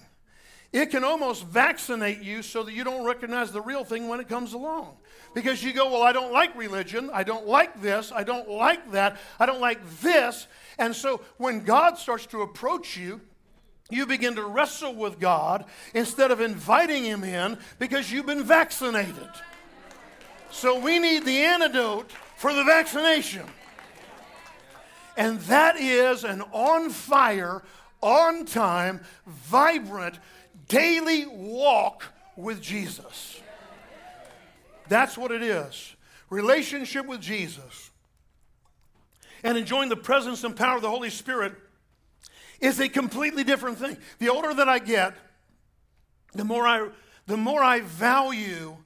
It 0.76 0.90
can 0.90 1.04
almost 1.04 1.46
vaccinate 1.46 2.20
you 2.20 2.42
so 2.42 2.62
that 2.62 2.74
you 2.74 2.84
don't 2.84 3.06
recognize 3.06 3.50
the 3.50 3.62
real 3.62 3.82
thing 3.82 4.08
when 4.08 4.20
it 4.20 4.28
comes 4.28 4.52
along. 4.52 4.98
Because 5.32 5.64
you 5.64 5.72
go, 5.72 5.90
Well, 5.90 6.02
I 6.02 6.12
don't 6.12 6.34
like 6.34 6.54
religion. 6.54 7.08
I 7.14 7.22
don't 7.22 7.46
like 7.46 7.80
this. 7.80 8.12
I 8.12 8.24
don't 8.24 8.46
like 8.46 8.92
that. 8.92 9.16
I 9.40 9.46
don't 9.46 9.62
like 9.62 9.80
this. 10.00 10.46
And 10.78 10.94
so 10.94 11.22
when 11.38 11.60
God 11.60 11.96
starts 11.96 12.26
to 12.26 12.42
approach 12.42 12.94
you, 12.94 13.22
you 13.88 14.04
begin 14.04 14.34
to 14.34 14.44
wrestle 14.44 14.94
with 14.94 15.18
God 15.18 15.64
instead 15.94 16.30
of 16.30 16.42
inviting 16.42 17.04
Him 17.04 17.24
in 17.24 17.56
because 17.78 18.12
you've 18.12 18.26
been 18.26 18.44
vaccinated. 18.44 19.30
So 20.50 20.78
we 20.78 20.98
need 20.98 21.24
the 21.24 21.38
antidote 21.38 22.12
for 22.36 22.52
the 22.52 22.64
vaccination. 22.64 23.46
And 25.16 25.40
that 25.40 25.80
is 25.80 26.22
an 26.24 26.42
on 26.52 26.90
fire, 26.90 27.62
on 28.02 28.44
time, 28.44 29.00
vibrant, 29.24 30.18
daily 30.68 31.26
walk 31.26 32.04
with 32.36 32.60
Jesus. 32.60 33.40
That's 34.88 35.16
what 35.18 35.30
it 35.30 35.42
is. 35.42 35.96
Relationship 36.30 37.06
with 37.06 37.20
Jesus 37.20 37.90
and 39.42 39.56
enjoying 39.56 39.88
the 39.88 39.96
presence 39.96 40.44
and 40.44 40.56
power 40.56 40.76
of 40.76 40.82
the 40.82 40.90
Holy 40.90 41.10
Spirit 41.10 41.54
is 42.60 42.80
a 42.80 42.88
completely 42.88 43.44
different 43.44 43.78
thing. 43.78 43.96
The 44.18 44.28
older 44.28 44.52
that 44.54 44.68
I 44.68 44.78
get, 44.78 45.14
the 46.34 46.44
more 46.44 46.66
I, 46.66 46.88
the 47.26 47.36
more 47.36 47.62
I 47.62 47.80
value 47.80 48.76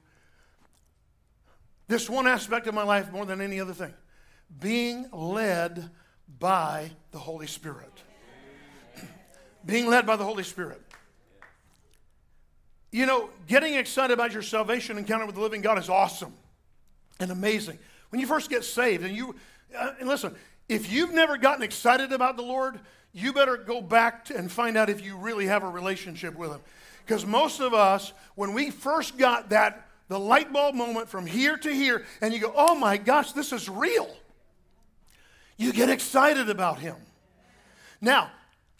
this 1.87 2.09
one 2.09 2.27
aspect 2.27 2.67
of 2.67 2.73
my 2.73 2.83
life 2.83 3.11
more 3.11 3.25
than 3.25 3.41
any 3.41 3.59
other 3.59 3.73
thing 3.73 3.93
being 4.59 5.07
led 5.11 5.89
by 6.39 6.91
the 7.11 7.19
Holy 7.19 7.47
Spirit. 7.47 7.91
being 9.65 9.87
led 9.87 10.05
by 10.05 10.15
the 10.15 10.23
Holy 10.23 10.43
Spirit. 10.43 10.81
You 12.91 13.05
know, 13.05 13.29
getting 13.47 13.75
excited 13.75 14.13
about 14.13 14.33
your 14.33 14.41
salvation 14.41 14.97
encounter 14.97 15.25
with 15.25 15.35
the 15.35 15.41
living 15.41 15.61
God 15.61 15.77
is 15.77 15.89
awesome 15.89 16.33
and 17.19 17.31
amazing. 17.31 17.79
When 18.09 18.19
you 18.19 18.27
first 18.27 18.49
get 18.49 18.65
saved, 18.65 19.05
and 19.05 19.15
you, 19.15 19.35
uh, 19.77 19.93
and 19.99 20.09
listen, 20.09 20.35
if 20.67 20.91
you've 20.91 21.13
never 21.13 21.37
gotten 21.37 21.63
excited 21.63 22.11
about 22.11 22.35
the 22.35 22.43
Lord, 22.43 22.79
you 23.13 23.31
better 23.31 23.55
go 23.55 23.81
back 23.81 24.29
and 24.29 24.51
find 24.51 24.77
out 24.77 24.89
if 24.89 25.03
you 25.03 25.17
really 25.17 25.45
have 25.45 25.63
a 25.63 25.69
relationship 25.69 26.35
with 26.35 26.51
Him. 26.51 26.59
Because 27.05 27.25
most 27.25 27.61
of 27.61 27.73
us, 27.73 28.11
when 28.35 28.53
we 28.53 28.69
first 28.69 29.17
got 29.17 29.49
that 29.49 29.87
the 30.09 30.19
light 30.19 30.51
bulb 30.51 30.75
moment 30.75 31.07
from 31.07 31.25
here 31.25 31.55
to 31.55 31.73
here, 31.73 32.05
and 32.19 32.33
you 32.33 32.39
go, 32.41 32.53
oh 32.53 32.75
my 32.75 32.97
gosh, 32.97 33.31
this 33.31 33.53
is 33.53 33.69
real. 33.69 34.13
You 35.55 35.71
get 35.71 35.89
excited 35.89 36.49
about 36.49 36.79
Him. 36.79 36.97
Now, 38.01 38.29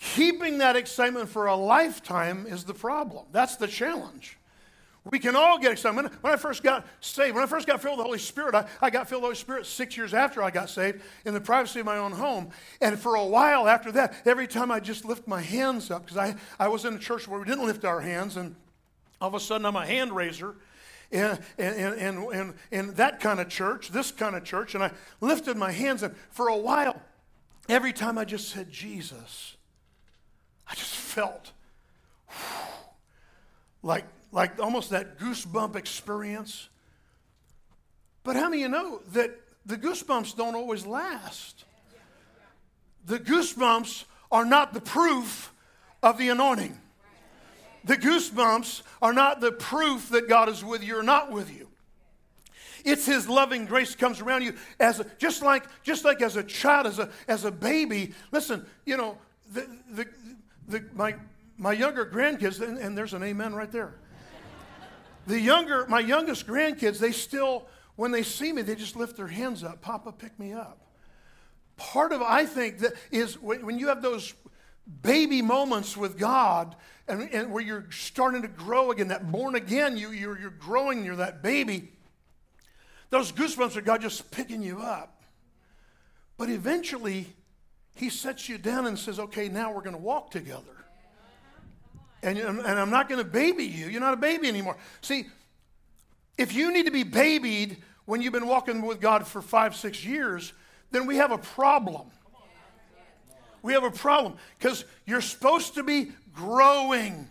keeping 0.01 0.57
that 0.57 0.75
excitement 0.75 1.29
for 1.29 1.45
a 1.45 1.55
lifetime 1.55 2.47
is 2.47 2.63
the 2.63 2.73
problem. 2.73 3.25
That's 3.31 3.55
the 3.55 3.67
challenge. 3.67 4.37
We 5.03 5.19
can 5.19 5.35
all 5.35 5.57
get 5.57 5.71
excited. 5.71 5.95
When, 5.95 6.33
I 6.33 6.37
first 6.37 6.61
got 6.61 6.85
saved, 6.99 7.33
when 7.33 7.43
I 7.43 7.47
first 7.47 7.65
got 7.65 7.81
filled 7.81 7.97
with 7.97 7.99
the 7.99 8.07
Holy 8.07 8.19
Spirit, 8.19 8.53
I, 8.53 8.67
I 8.81 8.89
got 8.89 9.09
filled 9.09 9.21
with 9.21 9.23
the 9.23 9.27
Holy 9.27 9.35
Spirit 9.35 9.65
six 9.65 9.97
years 9.97 10.13
after 10.13 10.43
I 10.43 10.51
got 10.51 10.69
saved 10.69 11.01
in 11.25 11.33
the 11.33 11.41
privacy 11.41 11.79
of 11.79 11.85
my 11.85 11.97
own 11.97 12.11
home. 12.11 12.49
And 12.81 12.99
for 12.99 13.15
a 13.15 13.25
while 13.25 13.67
after 13.67 13.91
that, 13.93 14.15
every 14.25 14.47
time 14.47 14.71
I 14.71 14.79
just 14.79 15.05
lift 15.05 15.27
my 15.27 15.41
hands 15.41 15.89
up, 15.89 16.05
because 16.05 16.17
I, 16.17 16.35
I 16.59 16.67
was 16.67 16.85
in 16.85 16.95
a 16.95 16.99
church 16.99 17.27
where 17.27 17.39
we 17.39 17.45
didn't 17.45 17.65
lift 17.65 17.85
our 17.85 18.01
hands, 18.01 18.37
and 18.37 18.55
all 19.19 19.29
of 19.29 19.33
a 19.33 19.39
sudden 19.39 19.65
I'm 19.65 19.75
a 19.75 19.85
hand 19.85 20.15
raiser 20.15 20.55
in, 21.09 21.37
in, 21.57 21.73
in, 21.93 22.31
in, 22.31 22.53
in 22.71 22.93
that 22.95 23.19
kind 23.19 23.39
of 23.39 23.49
church, 23.49 23.89
this 23.89 24.11
kind 24.11 24.35
of 24.35 24.43
church, 24.43 24.75
and 24.75 24.83
I 24.83 24.91
lifted 25.19 25.57
my 25.57 25.71
hands, 25.71 26.03
and 26.03 26.15
for 26.29 26.47
a 26.47 26.57
while, 26.57 27.01
every 27.67 27.93
time 27.93 28.17
I 28.17 28.25
just 28.25 28.49
said 28.49 28.71
Jesus, 28.71 29.57
I 30.71 30.75
just 30.75 30.95
felt 30.95 31.51
like, 33.83 34.05
like 34.31 34.57
almost 34.59 34.91
that 34.91 35.19
goosebump 35.19 35.75
experience. 35.75 36.69
But 38.23 38.37
how 38.37 38.47
many 38.49 38.63
of 38.63 38.71
you 38.71 38.77
know 38.77 39.01
that 39.11 39.37
the 39.65 39.77
goosebumps 39.77 40.37
don't 40.37 40.55
always 40.55 40.85
last? 40.85 41.65
The 43.05 43.19
goosebumps 43.19 44.05
are 44.31 44.45
not 44.45 44.73
the 44.73 44.79
proof 44.79 45.51
of 46.01 46.17
the 46.17 46.29
anointing. 46.29 46.79
The 47.83 47.97
goosebumps 47.97 48.83
are 49.01 49.11
not 49.11 49.41
the 49.41 49.51
proof 49.51 50.09
that 50.09 50.29
God 50.29 50.47
is 50.47 50.63
with 50.63 50.83
you 50.83 50.97
or 50.97 51.03
not 51.03 51.31
with 51.31 51.51
you. 51.53 51.67
It's 52.85 53.05
His 53.05 53.27
loving 53.27 53.65
grace 53.65 53.93
comes 53.93 54.21
around 54.21 54.43
you 54.43 54.53
as 54.79 54.99
a, 55.01 55.05
just 55.17 55.41
like 55.41 55.65
just 55.83 56.05
like 56.05 56.21
as 56.21 56.37
a 56.37 56.43
child, 56.43 56.87
as 56.87 56.99
a 56.99 57.09
as 57.27 57.43
a 57.43 57.51
baby. 57.51 58.13
Listen, 58.31 58.65
you 58.85 58.97
know, 58.97 59.17
the, 59.51 59.67
the, 59.91 60.07
the, 60.67 60.83
my 60.93 61.15
my 61.57 61.73
younger 61.73 62.05
grandkids, 62.05 62.59
and, 62.59 62.79
and 62.79 62.97
there's 62.97 63.13
an 63.13 63.21
amen 63.21 63.53
right 63.53 63.71
there. 63.71 63.93
The 65.27 65.39
younger, 65.39 65.85
my 65.87 65.99
youngest 65.99 66.47
grandkids, 66.47 66.97
they 66.97 67.11
still, 67.11 67.67
when 67.95 68.09
they 68.09 68.23
see 68.23 68.51
me, 68.51 68.63
they 68.63 68.73
just 68.73 68.95
lift 68.95 69.15
their 69.15 69.27
hands 69.27 69.63
up. 69.63 69.79
Papa, 69.81 70.11
pick 70.11 70.39
me 70.39 70.53
up. 70.53 70.79
Part 71.77 72.13
of, 72.13 72.23
I 72.23 72.45
think, 72.45 72.79
that 72.79 72.93
is 73.11 73.39
when, 73.39 73.63
when 73.63 73.77
you 73.77 73.89
have 73.89 74.01
those 74.01 74.33
baby 75.03 75.43
moments 75.43 75.95
with 75.95 76.17
God 76.17 76.75
and, 77.07 77.29
and 77.31 77.51
where 77.51 77.63
you're 77.63 77.85
starting 77.91 78.41
to 78.41 78.47
grow 78.47 78.89
again, 78.89 79.09
that 79.09 79.31
born 79.31 79.53
again, 79.53 79.97
you, 79.97 80.09
you're, 80.09 80.39
you're 80.39 80.49
growing, 80.49 81.05
you're 81.05 81.17
that 81.17 81.43
baby. 81.43 81.91
Those 83.11 83.31
goosebumps 83.31 83.75
are 83.75 83.81
God 83.81 84.01
just 84.01 84.31
picking 84.31 84.63
you 84.63 84.79
up. 84.79 85.21
But 86.37 86.49
eventually, 86.49 87.27
He 87.93 88.09
sets 88.09 88.49
you 88.49 88.57
down 88.57 88.87
and 88.87 88.97
says, 88.97 89.19
okay, 89.19 89.49
now 89.49 89.71
we're 89.71 89.81
going 89.81 89.95
to 89.95 90.01
walk 90.01 90.31
together. 90.31 90.63
And, 92.23 92.37
and 92.37 92.61
I'm 92.61 92.91
not 92.91 93.09
going 93.09 93.23
to 93.23 93.29
baby 93.29 93.65
you. 93.65 93.87
You're 93.87 94.01
not 94.01 94.13
a 94.13 94.17
baby 94.17 94.47
anymore. 94.47 94.77
See, 95.01 95.25
if 96.37 96.53
you 96.53 96.71
need 96.71 96.85
to 96.85 96.91
be 96.91 97.03
babied 97.03 97.77
when 98.05 98.21
you've 98.21 98.33
been 98.33 98.47
walking 98.47 98.81
with 98.81 99.01
God 99.01 99.27
for 99.27 99.41
five, 99.41 99.75
six 99.75 100.05
years, 100.05 100.53
then 100.91 101.07
we 101.07 101.17
have 101.17 101.31
a 101.31 101.37
problem 101.37 102.11
we 103.61 103.73
have 103.73 103.83
a 103.83 103.91
problem 103.91 104.35
because 104.57 104.85
you're 105.05 105.21
supposed 105.21 105.75
to 105.75 105.83
be 105.83 106.11
growing. 106.33 107.29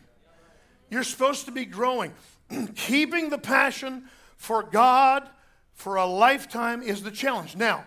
You're 0.91 1.05
supposed 1.05 1.47
to 1.47 1.53
be 1.53 1.65
growing. 1.65 2.13
Keeping 2.77 3.31
the 3.31 3.39
passion 3.39 4.05
for 4.37 4.63
God 4.63 5.29
for 5.75 5.97
a 5.97 6.07
lifetime 6.07 6.83
is 6.83 7.03
the 7.03 7.11
challenge. 7.11 7.57
Now, 7.57 7.85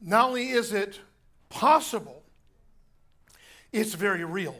not 0.00 0.28
only 0.28 0.50
is 0.50 0.72
it 0.72 1.00
possible, 1.56 2.22
it's 3.72 3.94
very 3.94 4.24
real. 4.24 4.54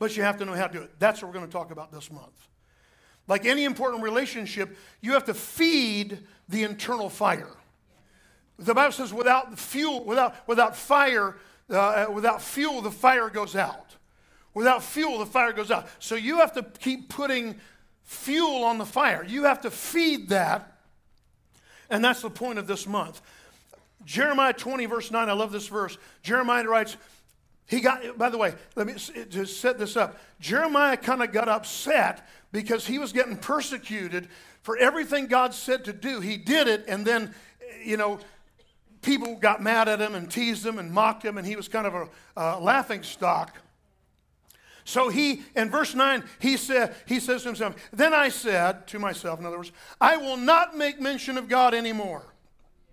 But 0.00 0.16
you 0.16 0.24
have 0.24 0.38
to 0.38 0.44
know 0.44 0.54
how 0.54 0.66
to 0.66 0.72
do 0.72 0.82
it. 0.82 0.90
That's 0.98 1.22
what 1.22 1.28
we're 1.28 1.34
going 1.34 1.46
to 1.46 1.52
talk 1.52 1.70
about 1.70 1.92
this 1.92 2.10
month. 2.10 2.48
Like 3.28 3.44
any 3.44 3.64
important 3.64 4.02
relationship, 4.02 4.76
you 5.00 5.12
have 5.12 5.24
to 5.26 5.34
feed 5.34 6.18
the 6.48 6.64
internal 6.64 7.08
fire. 7.08 7.50
The 8.58 8.74
Bible 8.74 8.92
says 8.92 9.14
without 9.14 9.56
fuel, 9.58 10.04
without, 10.04 10.34
without 10.48 10.76
fire, 10.76 11.36
uh, 11.70 12.06
without 12.12 12.42
fuel, 12.42 12.82
the 12.82 12.90
fire 12.90 13.30
goes 13.30 13.54
out. 13.54 13.96
Without 14.54 14.82
fuel, 14.82 15.18
the 15.18 15.26
fire 15.26 15.52
goes 15.52 15.70
out. 15.70 15.88
So 16.00 16.16
you 16.16 16.38
have 16.38 16.52
to 16.54 16.64
keep 16.80 17.08
putting 17.08 17.56
fuel 18.02 18.64
on 18.64 18.78
the 18.78 18.86
fire. 18.86 19.24
You 19.24 19.44
have 19.44 19.60
to 19.60 19.70
feed 19.70 20.30
that. 20.30 20.78
And 21.90 22.04
that's 22.04 22.22
the 22.22 22.30
point 22.30 22.58
of 22.58 22.66
this 22.66 22.86
month. 22.86 23.20
Jeremiah 24.04 24.52
20, 24.52 24.86
verse 24.86 25.10
9, 25.10 25.28
I 25.28 25.32
love 25.32 25.52
this 25.52 25.66
verse. 25.68 25.98
Jeremiah 26.22 26.64
writes, 26.64 26.96
he 27.66 27.80
got, 27.80 28.16
by 28.16 28.30
the 28.30 28.38
way, 28.38 28.54
let 28.76 28.86
me 28.86 28.94
just 28.94 29.60
set 29.60 29.78
this 29.78 29.96
up. 29.96 30.18
Jeremiah 30.40 30.96
kind 30.96 31.22
of 31.22 31.32
got 31.32 31.48
upset 31.48 32.26
because 32.50 32.86
he 32.86 32.98
was 32.98 33.12
getting 33.12 33.36
persecuted 33.36 34.28
for 34.62 34.78
everything 34.78 35.26
God 35.26 35.52
said 35.52 35.84
to 35.84 35.92
do. 35.92 36.20
He 36.20 36.38
did 36.38 36.66
it, 36.66 36.86
and 36.88 37.06
then, 37.06 37.34
you 37.84 37.98
know, 37.98 38.20
people 39.02 39.36
got 39.36 39.62
mad 39.62 39.86
at 39.86 40.00
him 40.00 40.14
and 40.14 40.30
teased 40.30 40.64
him 40.64 40.78
and 40.78 40.90
mocked 40.90 41.22
him, 41.22 41.36
and 41.36 41.46
he 41.46 41.56
was 41.56 41.68
kind 41.68 41.86
of 41.86 42.08
a 42.36 42.58
laughing 42.58 43.02
stock. 43.02 43.58
So 44.84 45.10
he, 45.10 45.42
in 45.54 45.68
verse 45.68 45.94
9, 45.94 46.24
he, 46.38 46.56
said, 46.56 46.94
he 47.06 47.20
says 47.20 47.42
to 47.42 47.48
himself, 47.48 47.76
Then 47.92 48.14
I 48.14 48.30
said 48.30 48.86
to 48.86 48.98
myself, 48.98 49.38
in 49.38 49.44
other 49.44 49.58
words, 49.58 49.72
I 50.00 50.16
will 50.16 50.38
not 50.38 50.74
make 50.74 50.98
mention 50.98 51.36
of 51.36 51.46
God 51.48 51.74
anymore, 51.74 52.24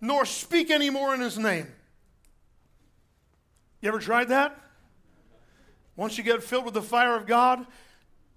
nor 0.01 0.25
speak 0.25 0.71
anymore 0.71 1.13
in 1.13 1.21
his 1.21 1.37
name. 1.37 1.67
You 3.81 3.89
ever 3.89 3.99
tried 3.99 4.29
that? 4.29 4.59
Once 5.95 6.17
you 6.17 6.23
get 6.23 6.43
filled 6.43 6.65
with 6.65 6.73
the 6.73 6.81
fire 6.81 7.15
of 7.15 7.25
God, 7.25 7.65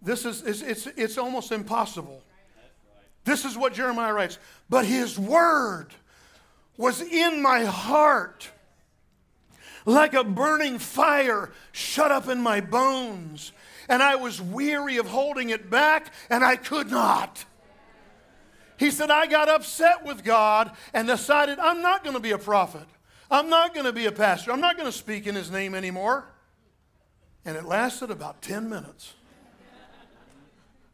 this 0.00 0.24
is, 0.24 0.42
it's, 0.42 0.62
it's, 0.62 0.86
it's 0.96 1.18
almost 1.18 1.50
impossible. 1.50 2.22
This 3.24 3.44
is 3.44 3.56
what 3.56 3.74
Jeremiah 3.74 4.12
writes. 4.12 4.38
But 4.70 4.86
his 4.86 5.18
word 5.18 5.88
was 6.76 7.02
in 7.02 7.42
my 7.42 7.64
heart 7.64 8.50
like 9.84 10.14
a 10.14 10.22
burning 10.22 10.78
fire 10.78 11.50
shut 11.72 12.12
up 12.12 12.28
in 12.28 12.40
my 12.40 12.60
bones. 12.60 13.52
And 13.88 14.02
I 14.02 14.16
was 14.16 14.40
weary 14.40 14.98
of 14.98 15.06
holding 15.06 15.50
it 15.50 15.70
back, 15.70 16.12
and 16.28 16.44
I 16.44 16.56
could 16.56 16.90
not. 16.90 17.44
He 18.78 18.90
said, 18.90 19.10
I 19.10 19.26
got 19.26 19.48
upset 19.48 20.04
with 20.04 20.24
God 20.24 20.70
and 20.94 21.08
decided 21.08 21.58
I'm 21.58 21.82
not 21.82 22.04
going 22.04 22.14
to 22.14 22.20
be 22.20 22.30
a 22.30 22.38
prophet. 22.38 22.86
I'm 23.30 23.48
not 23.50 23.74
going 23.74 23.86
to 23.86 23.92
be 23.92 24.06
a 24.06 24.12
pastor. 24.12 24.52
I'm 24.52 24.60
not 24.60 24.76
going 24.76 24.90
to 24.90 24.96
speak 24.96 25.26
in 25.26 25.34
his 25.34 25.50
name 25.50 25.74
anymore. 25.74 26.24
And 27.44 27.56
it 27.56 27.64
lasted 27.64 28.10
about 28.10 28.40
10 28.40 28.68
minutes 28.68 29.14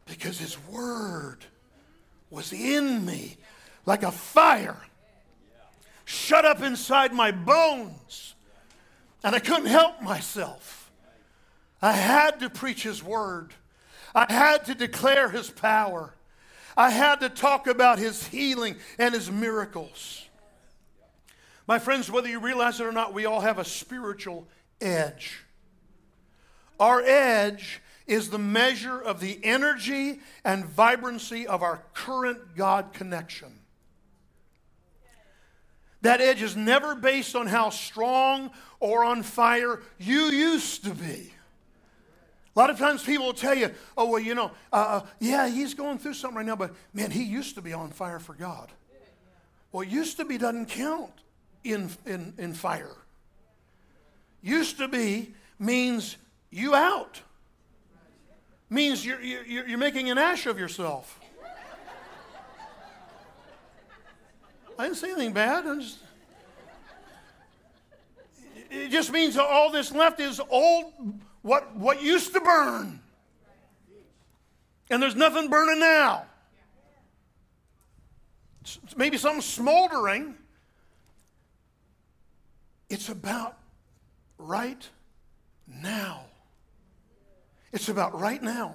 because 0.05 0.39
his 0.39 0.57
word 0.67 1.45
was 2.29 2.51
in 2.51 3.05
me 3.05 3.37
like 3.85 4.03
a 4.03 4.11
fire 4.11 4.81
shut 6.05 6.45
up 6.45 6.61
inside 6.61 7.13
my 7.13 7.31
bones. 7.31 8.35
And 9.23 9.35
I 9.35 9.39
couldn't 9.39 9.65
help 9.65 10.01
myself. 10.01 10.91
I 11.81 11.91
had 11.91 12.39
to 12.39 12.49
preach 12.49 12.83
his 12.83 13.03
word, 13.03 13.53
I 14.13 14.31
had 14.31 14.65
to 14.65 14.75
declare 14.75 15.29
his 15.29 15.49
power, 15.49 16.13
I 16.77 16.89
had 16.89 17.21
to 17.21 17.29
talk 17.29 17.67
about 17.67 17.99
his 17.99 18.27
healing 18.27 18.75
and 18.97 19.13
his 19.13 19.31
miracles. 19.31 20.25
My 21.67 21.79
friends, 21.79 22.11
whether 22.11 22.27
you 22.27 22.39
realize 22.39 22.79
it 22.79 22.85
or 22.85 22.91
not, 22.91 23.13
we 23.13 23.25
all 23.25 23.41
have 23.41 23.57
a 23.57 23.65
spiritual 23.65 24.47
edge. 24.81 25.43
Our 26.79 27.01
edge 27.01 27.81
is 28.05 28.29
the 28.29 28.37
measure 28.37 28.99
of 28.99 29.19
the 29.19 29.39
energy 29.43 30.19
and 30.43 30.65
vibrancy 30.65 31.47
of 31.47 31.63
our 31.63 31.83
current 31.93 32.55
God 32.55 32.93
connection. 32.93 33.59
That 36.01 36.21
edge 36.21 36.43
is 36.43 36.55
never 36.55 36.93
based 36.93 37.35
on 37.35 37.47
how 37.47 37.71
strong 37.71 38.51
or 38.79 39.03
on 39.03 39.23
fire 39.23 39.81
you 39.97 40.25
used 40.25 40.83
to 40.83 40.91
be. 40.91 41.31
A 42.55 42.59
lot 42.59 42.69
of 42.69 42.77
times 42.77 43.03
people 43.03 43.25
will 43.25 43.33
tell 43.33 43.53
you, 43.53 43.71
oh, 43.97 44.09
well, 44.09 44.21
you 44.21 44.33
know, 44.33 44.51
uh, 44.71 45.01
uh, 45.01 45.05
yeah, 45.19 45.49
he's 45.49 45.73
going 45.73 45.97
through 45.97 46.13
something 46.13 46.37
right 46.37 46.45
now, 46.45 46.55
but 46.55 46.73
man, 46.93 47.11
he 47.11 47.23
used 47.23 47.55
to 47.55 47.61
be 47.61 47.73
on 47.73 47.89
fire 47.89 48.19
for 48.19 48.33
God. 48.33 48.71
Well, 49.73 49.83
used 49.83 50.15
to 50.17 50.25
be 50.25 50.37
doesn't 50.37 50.67
count 50.67 51.11
in, 51.65 51.89
in, 52.05 52.33
in 52.37 52.53
fire. 52.53 52.95
Used 54.41 54.77
to 54.77 54.87
be 54.87 55.33
means 55.59 56.15
you 56.49 56.75
out. 56.75 57.21
Means 58.69 59.05
you're, 59.05 59.19
you're, 59.21 59.67
you're 59.67 59.77
making 59.77 60.09
an 60.09 60.17
ash 60.17 60.45
of 60.45 60.57
yourself. 60.57 61.19
I 64.79 64.83
didn't 64.83 64.97
say 64.97 65.11
anything 65.11 65.33
bad. 65.33 65.65
I 65.65 65.75
Just, 65.75 65.99
it 68.71 68.89
just 68.89 69.11
means 69.11 69.35
that 69.35 69.43
all 69.43 69.71
this 69.71 69.91
left 69.91 70.19
is 70.19 70.39
old, 70.49 70.93
what, 71.45 71.75
what 71.75 72.01
used 72.01 72.33
to 72.33 72.41
burn. 72.41 72.99
And 74.89 75.01
there's 75.01 75.15
nothing 75.15 75.47
burning 75.47 75.79
now. 75.79 76.25
Maybe 78.97 79.17
something 79.17 79.43
smoldering. 79.43 80.33
It's 82.89 83.09
about 83.09 83.59
right 84.39 84.89
now. 85.67 86.21
It's 87.71 87.89
about 87.89 88.19
right 88.19 88.41
now. 88.41 88.73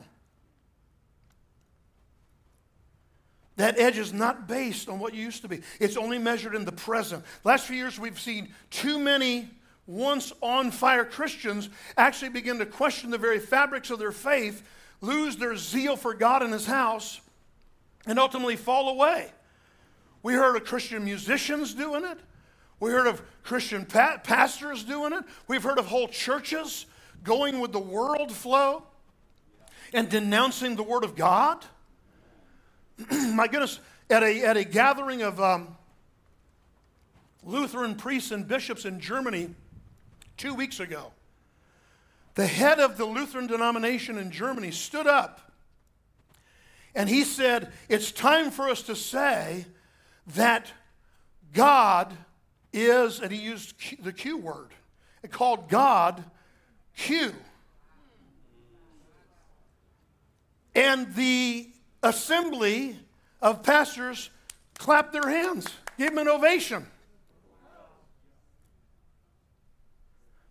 That 3.56 3.80
edge 3.80 3.98
is 3.98 4.12
not 4.12 4.46
based 4.46 4.88
on 4.88 5.00
what 5.00 5.12
you 5.12 5.22
used 5.22 5.42
to 5.42 5.48
be. 5.48 5.60
It's 5.80 5.96
only 5.96 6.18
measured 6.18 6.54
in 6.54 6.64
the 6.64 6.72
present. 6.72 7.24
Last 7.42 7.66
few 7.66 7.76
years, 7.76 7.98
we've 7.98 8.20
seen 8.20 8.54
too 8.70 9.00
many 9.00 9.48
once 9.90 10.32
on 10.40 10.70
fire 10.70 11.04
Christians 11.04 11.68
actually 11.96 12.28
begin 12.28 12.58
to 12.58 12.66
question 12.66 13.10
the 13.10 13.18
very 13.18 13.40
fabrics 13.40 13.90
of 13.90 13.98
their 13.98 14.12
faith, 14.12 14.62
lose 15.00 15.36
their 15.36 15.56
zeal 15.56 15.96
for 15.96 16.14
God 16.14 16.42
and 16.42 16.52
His 16.52 16.66
house, 16.66 17.20
and 18.06 18.18
ultimately 18.18 18.54
fall 18.54 18.90
away. 18.90 19.32
We 20.22 20.34
heard 20.34 20.54
of 20.54 20.64
Christian 20.64 21.04
musicians 21.04 21.74
doing 21.74 22.04
it. 22.04 22.18
We 22.78 22.90
heard 22.90 23.08
of 23.08 23.20
Christian 23.42 23.84
pa- 23.84 24.18
pastors 24.22 24.84
doing 24.84 25.12
it. 25.12 25.24
We've 25.48 25.62
heard 25.62 25.78
of 25.78 25.86
whole 25.86 26.08
churches 26.08 26.86
going 27.24 27.58
with 27.58 27.72
the 27.72 27.80
world 27.80 28.30
flow 28.30 28.84
and 29.92 30.08
denouncing 30.08 30.76
the 30.76 30.82
Word 30.84 31.02
of 31.02 31.16
God. 31.16 31.64
My 33.10 33.48
goodness, 33.48 33.80
at 34.08 34.22
a, 34.22 34.44
at 34.44 34.56
a 34.56 34.64
gathering 34.64 35.22
of 35.22 35.40
um, 35.40 35.76
Lutheran 37.42 37.96
priests 37.96 38.30
and 38.30 38.46
bishops 38.46 38.84
in 38.84 39.00
Germany 39.00 39.50
two 40.40 40.54
weeks 40.54 40.80
ago, 40.80 41.12
the 42.34 42.46
head 42.46 42.80
of 42.80 42.96
the 42.96 43.04
Lutheran 43.04 43.46
denomination 43.46 44.16
in 44.16 44.30
Germany 44.30 44.70
stood 44.70 45.06
up 45.06 45.52
and 46.94 47.10
he 47.10 47.24
said, 47.24 47.70
It's 47.90 48.10
time 48.10 48.50
for 48.50 48.66
us 48.66 48.80
to 48.84 48.96
say 48.96 49.66
that 50.28 50.72
God 51.52 52.16
is, 52.72 53.20
and 53.20 53.30
he 53.30 53.38
used 53.38 53.74
the 54.02 54.14
Q 54.14 54.38
word, 54.38 54.70
it 55.22 55.30
called 55.30 55.68
God 55.68 56.24
Q. 56.96 57.34
And 60.74 61.14
the 61.14 61.68
assembly 62.02 62.98
of 63.42 63.62
pastors 63.62 64.30
clapped 64.78 65.12
their 65.12 65.28
hands, 65.28 65.66
gave 65.98 66.12
him 66.12 66.18
an 66.18 66.28
ovation. 66.28 66.86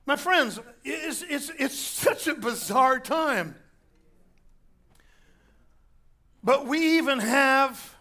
My 0.10 0.16
friends, 0.16 0.60
it's, 0.84 1.22
it's, 1.22 1.52
it's 1.60 1.78
such 1.78 2.26
a 2.26 2.34
bizarre 2.34 3.00
time. 3.00 3.54
But 6.44 6.66
we 6.66 6.98
even 6.98 7.20
have, 7.20 7.96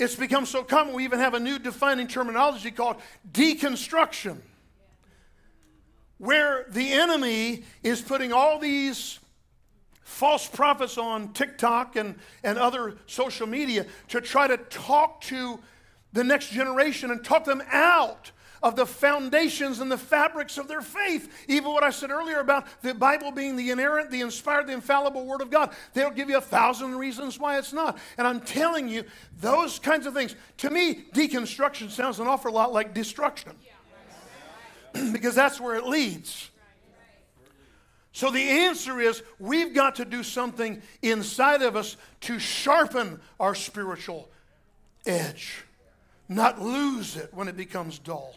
it's 0.00 0.16
become 0.16 0.46
so 0.46 0.64
common, 0.64 0.92
we 0.92 1.04
even 1.04 1.20
have 1.20 1.34
a 1.34 1.38
new 1.38 1.60
defining 1.60 2.08
terminology 2.08 2.72
called 2.72 2.96
deconstruction, 3.30 4.38
where 6.18 6.66
the 6.68 6.90
enemy 6.90 7.62
is 7.84 8.02
putting 8.02 8.32
all 8.32 8.58
these 8.58 9.20
false 10.02 10.48
prophets 10.48 10.98
on 10.98 11.32
TikTok 11.34 11.94
and, 11.94 12.16
and 12.42 12.58
other 12.58 12.96
social 13.06 13.46
media 13.46 13.86
to 14.08 14.20
try 14.20 14.48
to 14.48 14.56
talk 14.56 15.20
to 15.20 15.60
the 16.12 16.24
next 16.24 16.50
generation 16.50 17.12
and 17.12 17.24
talk 17.24 17.44
them 17.44 17.62
out 17.70 18.32
of 18.64 18.76
the 18.76 18.86
foundations 18.86 19.78
and 19.78 19.92
the 19.92 19.98
fabrics 19.98 20.56
of 20.56 20.68
their 20.68 20.80
faith. 20.80 21.30
Even 21.48 21.70
what 21.70 21.84
I 21.84 21.90
said 21.90 22.10
earlier 22.10 22.40
about 22.40 22.66
the 22.80 22.94
Bible 22.94 23.30
being 23.30 23.56
the 23.56 23.70
inerrant, 23.70 24.10
the 24.10 24.22
inspired, 24.22 24.66
the 24.66 24.72
infallible 24.72 25.26
Word 25.26 25.42
of 25.42 25.50
God. 25.50 25.74
They'll 25.92 26.10
give 26.10 26.30
you 26.30 26.38
a 26.38 26.40
thousand 26.40 26.96
reasons 26.96 27.38
why 27.38 27.58
it's 27.58 27.74
not. 27.74 27.98
And 28.16 28.26
I'm 28.26 28.40
telling 28.40 28.88
you, 28.88 29.04
those 29.38 29.78
kinds 29.78 30.06
of 30.06 30.14
things, 30.14 30.34
to 30.58 30.70
me, 30.70 31.04
deconstruction 31.12 31.90
sounds 31.90 32.18
an 32.18 32.26
awful 32.26 32.52
lot 32.52 32.72
like 32.72 32.94
destruction. 32.94 33.52
because 35.12 35.34
that's 35.34 35.60
where 35.60 35.76
it 35.76 35.86
leads. 35.86 36.50
So 38.12 38.30
the 38.30 38.40
answer 38.40 38.98
is 38.98 39.22
we've 39.38 39.74
got 39.74 39.96
to 39.96 40.06
do 40.06 40.22
something 40.22 40.80
inside 41.02 41.60
of 41.60 41.76
us 41.76 41.98
to 42.22 42.38
sharpen 42.38 43.20
our 43.38 43.54
spiritual 43.54 44.30
edge, 45.04 45.64
not 46.30 46.62
lose 46.62 47.16
it 47.16 47.28
when 47.34 47.48
it 47.48 47.58
becomes 47.58 47.98
dull. 47.98 48.36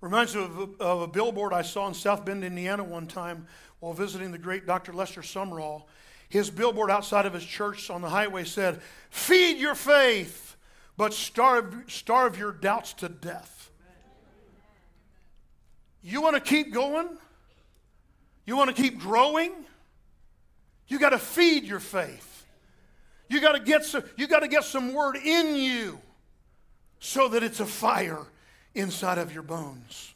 Reminds 0.00 0.34
me 0.34 0.44
of 0.44 0.58
a, 0.58 0.82
of 0.82 1.02
a 1.02 1.06
billboard 1.06 1.52
I 1.52 1.62
saw 1.62 1.88
in 1.88 1.94
South 1.94 2.24
Bend, 2.24 2.44
Indiana 2.44 2.84
one 2.84 3.06
time 3.06 3.46
while 3.80 3.92
visiting 3.92 4.30
the 4.30 4.38
great 4.38 4.66
Dr. 4.66 4.92
Lester 4.92 5.22
Sumrall. 5.22 5.84
His 6.28 6.50
billboard 6.50 6.90
outside 6.90 7.24
of 7.24 7.32
his 7.32 7.44
church 7.44 7.88
on 7.88 8.02
the 8.02 8.08
highway 8.08 8.44
said, 8.44 8.80
Feed 9.10 9.58
your 9.58 9.74
faith, 9.74 10.56
but 10.96 11.14
starve, 11.14 11.74
starve 11.86 12.38
your 12.38 12.52
doubts 12.52 12.92
to 12.94 13.08
death. 13.08 13.70
You 16.02 16.20
want 16.20 16.34
to 16.34 16.40
keep 16.40 16.72
going? 16.72 17.08
You 18.44 18.56
want 18.56 18.74
to 18.74 18.80
keep 18.80 18.98
growing? 18.98 19.52
You 20.88 20.98
got 20.98 21.10
to 21.10 21.18
feed 21.18 21.64
your 21.64 21.80
faith. 21.80 22.44
You 23.28 23.40
got 23.40 23.52
to 23.52 23.60
get 23.60 23.84
some, 23.84 24.04
you 24.16 24.28
got 24.28 24.40
to 24.40 24.48
get 24.48 24.64
some 24.64 24.92
word 24.92 25.16
in 25.16 25.56
you 25.56 25.98
so 27.00 27.28
that 27.28 27.42
it's 27.42 27.60
a 27.60 27.66
fire 27.66 28.24
inside 28.76 29.18
of 29.18 29.32
your 29.32 29.42
bones. 29.42 30.14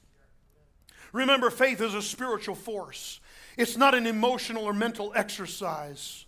Remember, 1.12 1.50
faith 1.50 1.80
is 1.80 1.94
a 1.94 2.02
spiritual 2.02 2.54
force. 2.54 3.20
It's 3.56 3.76
not 3.76 3.94
an 3.94 4.06
emotional 4.06 4.64
or 4.64 4.72
mental 4.72 5.12
exercise. 5.14 6.24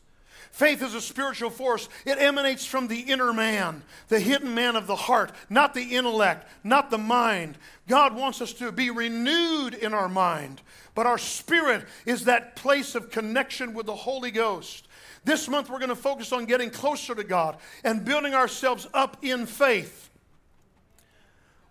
Faith 0.51 0.83
is 0.83 0.95
a 0.95 1.01
spiritual 1.01 1.49
force. 1.49 1.89
It 2.05 2.19
emanates 2.19 2.67
from 2.67 2.87
the 2.87 3.01
inner 3.01 3.33
man, 3.33 3.83
the 4.09 4.21
hidden 4.21 4.55
man 4.55 4.77
of 4.77 4.87
the 4.87 4.97
heart, 4.97 5.33
not 5.49 5.73
the 5.73 5.95
intellect, 5.97 6.47
not 6.63 6.91
the 6.91 6.99
mind. 6.99 7.57
God 7.89 8.15
wants 8.15 8.43
us 8.43 8.53
to 8.55 8.71
be 8.71 8.91
renewed 8.91 9.73
in 9.73 9.95
our 9.95 10.11
mind, 10.11 10.61
but 10.95 11.07
our 11.07 11.17
spirit 11.17 11.87
is 12.05 12.25
that 12.25 12.55
place 12.55 12.95
of 12.95 13.11
connection 13.11 13.73
with 13.73 13.87
the 13.87 13.95
Holy 13.95 14.31
Ghost. 14.31 14.89
This 15.25 15.49
month, 15.49 15.71
we're 15.71 15.79
going 15.79 15.89
to 15.89 15.97
focus 15.97 16.33
on 16.33 16.45
getting 16.45 16.69
closer 16.69 17.15
to 17.15 17.25
God 17.25 17.57
and 17.83 18.05
building 18.05 18.35
ourselves 18.35 18.87
up 18.93 19.17
in 19.23 19.47
faith. 19.47 20.02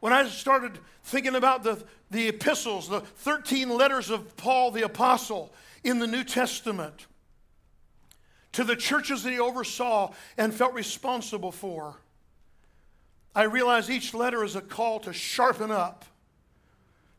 When 0.01 0.13
I 0.13 0.27
started 0.27 0.79
thinking 1.03 1.35
about 1.35 1.63
the, 1.63 1.81
the 2.09 2.27
epistles, 2.27 2.89
the 2.89 3.01
13 3.01 3.69
letters 3.69 4.09
of 4.09 4.35
Paul 4.35 4.71
the 4.71 4.83
Apostle 4.83 5.53
in 5.83 5.99
the 5.99 6.07
New 6.07 6.23
Testament, 6.23 7.05
to 8.53 8.63
the 8.63 8.75
churches 8.75 9.23
that 9.23 9.31
he 9.31 9.39
oversaw 9.39 10.11
and 10.37 10.53
felt 10.53 10.73
responsible 10.73 11.51
for. 11.51 11.95
I 13.33 13.43
realized 13.43 13.89
each 13.89 14.13
letter 14.13 14.43
is 14.43 14.55
a 14.55 14.61
call 14.61 14.99
to 15.01 15.13
sharpen 15.13 15.71
up, 15.71 16.03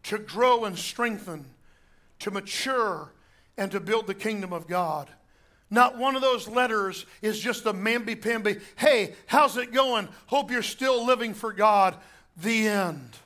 to 0.02 0.18
grow 0.18 0.64
and 0.64 0.76
strengthen, 0.76 1.46
to 2.18 2.32
mature, 2.32 3.12
and 3.56 3.70
to 3.70 3.78
build 3.78 4.08
the 4.08 4.14
kingdom 4.14 4.52
of 4.52 4.66
God. 4.66 5.08
Not 5.70 5.96
one 5.96 6.16
of 6.16 6.20
those 6.20 6.48
letters 6.48 7.06
is 7.22 7.38
just 7.38 7.64
a 7.64 7.72
mamby 7.72 8.20
pamby, 8.20 8.58
hey, 8.76 9.14
how's 9.26 9.56
it 9.56 9.72
going? 9.72 10.08
Hope 10.26 10.50
you're 10.50 10.62
still 10.62 11.06
living 11.06 11.32
for 11.32 11.52
God. 11.52 11.96
The 12.36 12.68
end. 12.68 13.16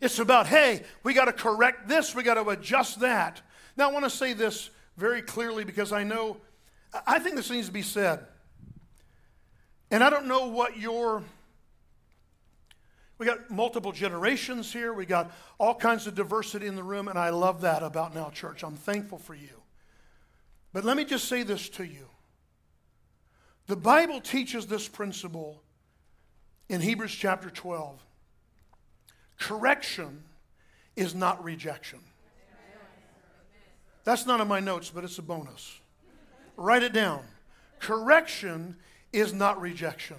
It's 0.00 0.18
about, 0.18 0.48
hey, 0.48 0.82
we 1.04 1.14
got 1.14 1.26
to 1.26 1.32
correct 1.32 1.88
this, 1.88 2.14
we 2.14 2.24
got 2.24 2.34
to 2.34 2.48
adjust 2.48 3.00
that. 3.00 3.40
Now, 3.76 3.88
I 3.88 3.92
want 3.92 4.04
to 4.04 4.10
say 4.10 4.32
this 4.32 4.70
very 4.96 5.22
clearly 5.22 5.64
because 5.64 5.92
I 5.92 6.02
know, 6.02 6.38
I 7.06 7.20
think 7.20 7.36
this 7.36 7.50
needs 7.50 7.68
to 7.68 7.72
be 7.72 7.82
said. 7.82 8.20
And 9.92 10.02
I 10.02 10.10
don't 10.10 10.26
know 10.26 10.48
what 10.48 10.76
your, 10.76 11.22
we 13.18 13.26
got 13.26 13.48
multiple 13.48 13.92
generations 13.92 14.72
here, 14.72 14.92
we 14.92 15.06
got 15.06 15.30
all 15.58 15.74
kinds 15.74 16.08
of 16.08 16.16
diversity 16.16 16.66
in 16.66 16.74
the 16.74 16.82
room, 16.82 17.06
and 17.06 17.18
I 17.18 17.30
love 17.30 17.60
that 17.60 17.84
about 17.84 18.14
Now 18.14 18.30
Church. 18.30 18.64
I'm 18.64 18.74
thankful 18.74 19.18
for 19.18 19.34
you. 19.34 19.62
But 20.72 20.84
let 20.84 20.96
me 20.96 21.04
just 21.04 21.28
say 21.28 21.44
this 21.44 21.68
to 21.70 21.84
you. 21.84 22.08
The 23.68 23.76
Bible 23.76 24.20
teaches 24.20 24.66
this 24.66 24.88
principle 24.88 25.61
in 26.72 26.80
Hebrews 26.80 27.14
chapter 27.14 27.50
12. 27.50 28.02
Correction 29.38 30.24
is 30.96 31.14
not 31.14 31.44
rejection. 31.44 31.98
That's 34.04 34.24
not 34.24 34.40
in 34.40 34.48
my 34.48 34.58
notes, 34.58 34.88
but 34.88 35.04
it's 35.04 35.18
a 35.18 35.22
bonus. 35.22 35.78
Write 36.56 36.82
it 36.82 36.94
down. 36.94 37.24
Correction 37.78 38.76
is 39.12 39.34
not 39.34 39.60
rejection. 39.60 40.16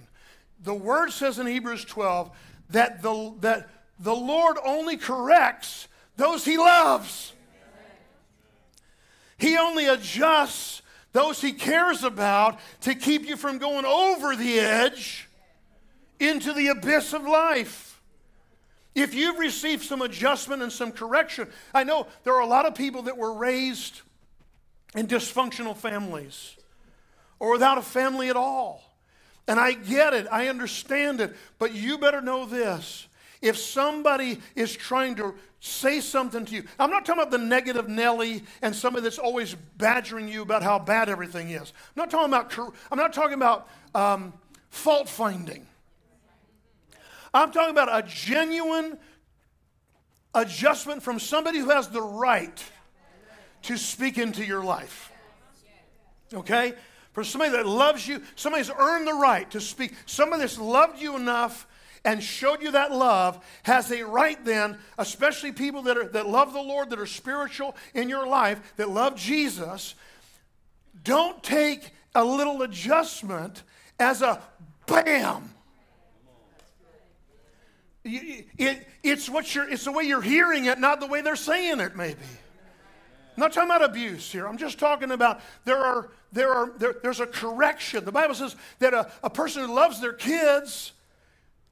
The 0.63 0.75
word 0.75 1.11
says 1.11 1.39
in 1.39 1.47
Hebrews 1.47 1.85
12 1.85 2.29
that 2.69 3.01
the, 3.01 3.33
that 3.39 3.69
the 3.99 4.15
Lord 4.15 4.57
only 4.63 4.95
corrects 4.95 5.87
those 6.17 6.45
he 6.45 6.57
loves. 6.57 7.33
He 9.37 9.57
only 9.57 9.87
adjusts 9.87 10.83
those 11.13 11.41
he 11.41 11.51
cares 11.51 12.03
about 12.03 12.59
to 12.81 12.93
keep 12.93 13.27
you 13.27 13.37
from 13.37 13.57
going 13.57 13.85
over 13.85 14.35
the 14.35 14.59
edge 14.59 15.27
into 16.23 16.53
the 16.53 16.69
abyss 16.69 17.13
of 17.13 17.23
life. 17.23 18.01
If 18.95 19.13
you've 19.13 19.39
received 19.39 19.83
some 19.83 20.01
adjustment 20.01 20.61
and 20.61 20.71
some 20.71 20.91
correction, 20.91 21.47
I 21.73 21.83
know 21.83 22.07
there 22.23 22.33
are 22.33 22.41
a 22.41 22.47
lot 22.47 22.65
of 22.65 22.75
people 22.75 23.03
that 23.03 23.17
were 23.17 23.33
raised 23.33 24.01
in 24.95 25.07
dysfunctional 25.07 25.75
families 25.75 26.55
or 27.39 27.51
without 27.51 27.77
a 27.77 27.81
family 27.81 28.29
at 28.29 28.35
all. 28.35 28.83
And 29.47 29.59
I 29.59 29.73
get 29.73 30.13
it, 30.13 30.27
I 30.31 30.47
understand 30.47 31.19
it, 31.19 31.35
but 31.59 31.73
you 31.73 31.97
better 31.97 32.21
know 32.21 32.45
this. 32.45 33.07
If 33.41 33.57
somebody 33.57 34.39
is 34.55 34.73
trying 34.73 35.15
to 35.15 35.35
say 35.59 35.99
something 35.99 36.45
to 36.45 36.55
you, 36.55 36.63
I'm 36.79 36.89
not 36.89 37.05
talking 37.05 37.21
about 37.21 37.31
the 37.31 37.39
negative 37.39 37.89
Nelly 37.89 38.43
and 38.61 38.73
somebody 38.73 39.03
that's 39.03 39.19
always 39.19 39.55
badgering 39.77 40.29
you 40.29 40.43
about 40.43 40.63
how 40.63 40.79
bad 40.79 41.09
everything 41.09 41.49
is. 41.49 41.73
I'm 41.95 42.01
not 42.03 42.09
talking 42.09 42.31
about, 42.31 42.73
I'm 42.89 42.97
not 42.97 43.11
talking 43.11 43.33
about 43.33 43.67
um, 43.93 44.31
fault 44.69 45.09
finding. 45.09 45.67
I'm 47.33 47.51
talking 47.51 47.71
about 47.71 47.89
a 47.91 48.07
genuine 48.07 48.97
adjustment 50.35 51.03
from 51.03 51.19
somebody 51.19 51.59
who 51.59 51.69
has 51.69 51.89
the 51.89 52.01
right 52.01 52.63
to 53.63 53.77
speak 53.77 54.17
into 54.17 54.45
your 54.45 54.63
life. 54.63 55.11
Okay? 56.33 56.73
For 57.13 57.23
somebody 57.23 57.51
that 57.51 57.65
loves 57.65 58.07
you, 58.07 58.21
somebody 58.35 58.63
somebody's 58.63 58.71
earned 58.77 59.07
the 59.07 59.13
right 59.13 59.49
to 59.51 59.61
speak. 59.61 59.93
Somebody 60.05 60.41
that's 60.41 60.57
loved 60.57 61.01
you 61.01 61.15
enough 61.15 61.67
and 62.05 62.21
showed 62.21 62.61
you 62.61 62.71
that 62.71 62.91
love 62.91 63.43
has 63.63 63.91
a 63.91 64.03
right 64.03 64.43
then, 64.43 64.77
especially 64.97 65.51
people 65.51 65.83
that, 65.83 65.97
are, 65.97 66.07
that 66.09 66.27
love 66.27 66.53
the 66.53 66.61
Lord, 66.61 66.89
that 66.89 66.99
are 66.99 67.05
spiritual 67.05 67.75
in 67.93 68.09
your 68.09 68.27
life, 68.27 68.73
that 68.75 68.89
love 68.89 69.15
Jesus. 69.15 69.95
Don't 71.03 71.41
take 71.43 71.91
a 72.13 72.23
little 72.23 72.61
adjustment 72.61 73.63
as 73.99 74.21
a 74.21 74.41
bam 74.85 75.53
it, 78.03 78.87
it's, 79.01 79.29
what 79.29 79.53
you're, 79.53 79.69
it's 79.69 79.85
the 79.85 79.91
way 79.91 80.03
you're 80.03 80.21
hearing 80.21 80.65
it, 80.65 80.79
not 80.79 80.99
the 80.99 81.07
way 81.07 81.21
they're 81.21 81.35
saying 81.35 81.79
it, 81.79 81.95
maybe. 81.95 82.19
I'm 83.35 83.41
not 83.41 83.53
talking 83.53 83.69
about 83.69 83.83
abuse 83.83 84.31
here. 84.31 84.47
I'm 84.47 84.57
just 84.57 84.77
talking 84.77 85.11
about 85.11 85.41
there 85.65 85.77
are, 85.77 86.09
there 86.31 86.53
are, 86.53 86.71
there, 86.77 86.95
there's 87.01 87.19
a 87.19 87.25
correction. 87.25 88.05
The 88.05 88.11
Bible 88.11 88.35
says 88.35 88.55
that 88.79 88.93
a, 88.93 89.11
a 89.23 89.29
person 89.29 89.65
who 89.65 89.73
loves 89.73 89.99
their 89.99 90.13
kids 90.13 90.91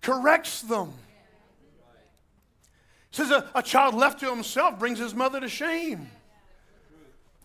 corrects 0.01 0.61
them. 0.61 0.93
It 3.11 3.15
says 3.15 3.31
a, 3.31 3.47
a 3.53 3.61
child 3.61 3.93
left 3.93 4.21
to 4.21 4.29
himself 4.29 4.79
brings 4.79 4.97
his 4.97 5.13
mother 5.13 5.39
to 5.39 5.49
shame. 5.49 6.09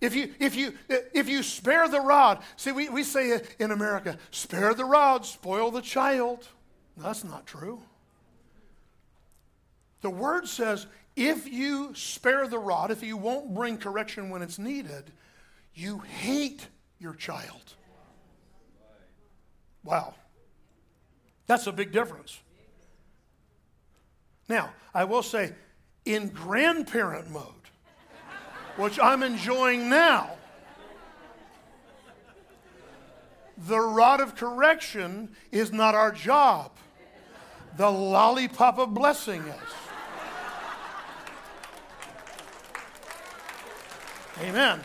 If 0.00 0.14
you, 0.14 0.32
if 0.38 0.54
you, 0.56 0.74
if 0.88 1.28
you 1.28 1.42
spare 1.42 1.88
the 1.88 2.00
rod, 2.00 2.42
see, 2.56 2.70
we, 2.72 2.88
we 2.88 3.02
say 3.02 3.40
in 3.58 3.70
America, 3.70 4.18
spare 4.30 4.74
the 4.74 4.84
rod, 4.84 5.26
spoil 5.26 5.70
the 5.70 5.80
child. 5.80 6.46
That's 6.96 7.24
not 7.24 7.46
true. 7.46 7.80
The 10.06 10.10
word 10.10 10.46
says 10.46 10.86
if 11.16 11.48
you 11.52 11.92
spare 11.96 12.46
the 12.46 12.60
rod, 12.60 12.92
if 12.92 13.02
you 13.02 13.16
won't 13.16 13.52
bring 13.52 13.76
correction 13.76 14.30
when 14.30 14.40
it's 14.40 14.56
needed, 14.56 15.10
you 15.74 15.98
hate 15.98 16.68
your 17.00 17.12
child. 17.12 17.74
Wow. 19.82 20.14
That's 21.48 21.66
a 21.66 21.72
big 21.72 21.90
difference. 21.90 22.38
Now, 24.48 24.70
I 24.94 25.02
will 25.02 25.24
say, 25.24 25.54
in 26.04 26.28
grandparent 26.28 27.28
mode, 27.32 27.42
which 28.76 29.00
I'm 29.00 29.24
enjoying 29.24 29.88
now, 29.88 30.36
the 33.58 33.80
rod 33.80 34.20
of 34.20 34.36
correction 34.36 35.30
is 35.50 35.72
not 35.72 35.96
our 35.96 36.12
job. 36.12 36.70
The 37.76 37.90
lollipop 37.90 38.78
of 38.78 38.94
blessing 38.94 39.42
is. 39.42 39.85
Amen. 44.42 44.80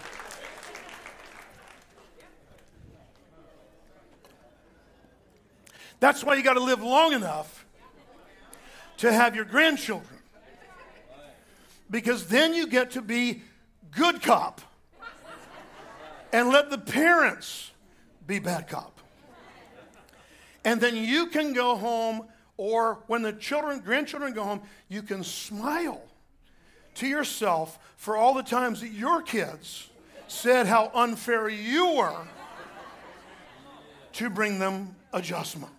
That's 5.99 6.23
why 6.23 6.35
you 6.35 6.43
got 6.43 6.53
to 6.53 6.63
live 6.63 6.81
long 6.81 7.13
enough 7.13 7.65
to 8.97 9.11
have 9.11 9.35
your 9.35 9.45
grandchildren. 9.45 10.19
because 11.89 12.27
then 12.27 12.53
you 12.53 12.67
get 12.67 12.91
to 12.91 13.01
be 13.01 13.41
good 13.91 14.21
cop 14.21 14.61
and 16.31 16.49
let 16.49 16.69
the 16.69 16.77
parents 16.77 17.71
be 18.25 18.39
bad 18.39 18.67
cop. 18.69 18.99
And 20.63 20.79
then 20.79 20.95
you 20.95 21.27
can 21.27 21.53
go 21.53 21.75
home, 21.75 22.27
or 22.55 22.99
when 23.07 23.23
the 23.23 23.33
children, 23.33 23.79
grandchildren 23.79 24.33
go 24.33 24.43
home, 24.43 24.61
you 24.87 25.01
can 25.01 25.23
smile 25.23 26.01
to 26.95 27.07
yourself 27.07 27.79
for 27.95 28.15
all 28.17 28.33
the 28.33 28.43
times 28.43 28.81
that 28.81 28.91
your 28.91 29.21
kids 29.21 29.89
said 30.27 30.65
how 30.65 30.91
unfair 30.93 31.49
you 31.49 31.95
were 31.95 32.27
to 34.13 34.29
bring 34.29 34.59
them 34.59 34.95
adjustment. 35.13 35.71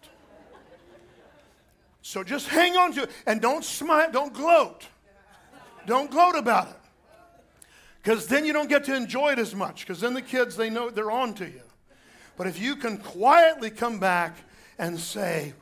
So 2.03 2.23
just 2.23 2.49
hang 2.49 2.77
on 2.77 2.93
to 2.95 3.05
it 3.05 3.11
and 3.27 3.41
don't 3.41 3.65
smile, 3.65 4.11
don't 4.11 4.33
gloat. 4.33 4.87
Don't 5.87 6.11
gloat 6.11 6.37
about 6.37 6.69
it. 6.69 6.77
Because 8.03 8.27
then 8.27 8.45
you 8.45 8.53
don't 8.53 8.69
get 8.69 8.85
to 8.85 8.95
enjoy 8.95 9.33
it 9.33 9.39
as 9.39 9.55
much, 9.55 9.87
because 9.87 10.01
then 10.01 10.13
the 10.15 10.23
kids, 10.23 10.57
they 10.57 10.71
know 10.71 10.91
they're 10.91 11.11
on 11.11 11.35
to 11.35 11.45
you. 11.45 11.63
But 12.37 12.47
if 12.49 12.61
you 12.61 12.77
can 12.77 12.99
quietly 12.99 13.71
come 13.71 14.01
back 14.01 14.37
and 14.79 14.99
say, 14.99 15.55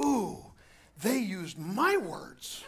Ooh, 0.00 0.38
they 1.02 1.18
used 1.18 1.58
my 1.58 1.96
words 1.98 2.64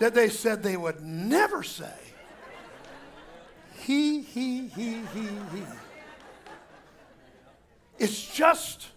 that 0.00 0.14
they 0.14 0.30
said 0.30 0.62
they 0.62 0.76
would 0.76 1.02
never 1.02 1.62
say. 1.62 1.92
He, 3.78 4.22
he, 4.22 4.66
he, 4.68 4.94
he, 5.14 5.20
he. 5.52 5.62
It's 7.98 8.34
just 8.34 8.88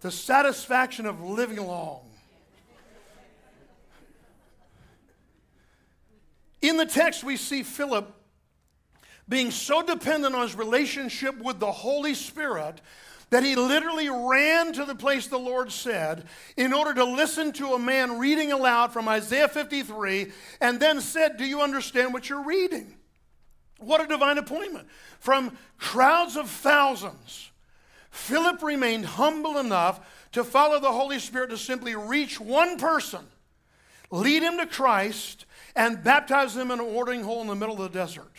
the 0.00 0.10
satisfaction 0.10 1.06
of 1.06 1.20
living 1.20 1.58
long. 1.58 2.02
In 6.62 6.76
the 6.76 6.86
text, 6.86 7.24
we 7.24 7.36
see 7.36 7.62
Philip 7.62 8.14
being 9.28 9.50
so 9.50 9.82
dependent 9.82 10.34
on 10.34 10.42
his 10.42 10.54
relationship 10.54 11.36
with 11.38 11.58
the 11.58 11.72
Holy 11.72 12.14
Spirit 12.14 12.80
that 13.34 13.42
he 13.42 13.56
literally 13.56 14.08
ran 14.08 14.72
to 14.72 14.84
the 14.84 14.94
place 14.94 15.26
the 15.26 15.36
Lord 15.36 15.72
said 15.72 16.24
in 16.56 16.72
order 16.72 16.94
to 16.94 17.04
listen 17.04 17.50
to 17.54 17.74
a 17.74 17.78
man 17.80 18.20
reading 18.20 18.52
aloud 18.52 18.92
from 18.92 19.08
Isaiah 19.08 19.48
53 19.48 20.30
and 20.60 20.78
then 20.78 21.00
said, 21.00 21.36
Do 21.36 21.44
you 21.44 21.60
understand 21.60 22.12
what 22.12 22.28
you're 22.28 22.44
reading? 22.44 22.94
What 23.80 24.00
a 24.00 24.06
divine 24.06 24.38
appointment. 24.38 24.86
From 25.18 25.58
crowds 25.78 26.36
of 26.36 26.48
thousands, 26.48 27.50
Philip 28.12 28.62
remained 28.62 29.04
humble 29.04 29.58
enough 29.58 30.28
to 30.30 30.44
follow 30.44 30.78
the 30.78 30.92
Holy 30.92 31.18
Spirit 31.18 31.50
to 31.50 31.58
simply 31.58 31.96
reach 31.96 32.38
one 32.38 32.78
person, 32.78 33.26
lead 34.12 34.44
him 34.44 34.58
to 34.58 34.66
Christ, 34.66 35.44
and 35.74 36.04
baptize 36.04 36.56
him 36.56 36.70
in 36.70 36.78
a 36.78 36.84
watering 36.84 37.24
hole 37.24 37.40
in 37.40 37.48
the 37.48 37.56
middle 37.56 37.82
of 37.82 37.92
the 37.92 37.98
desert. 37.98 38.30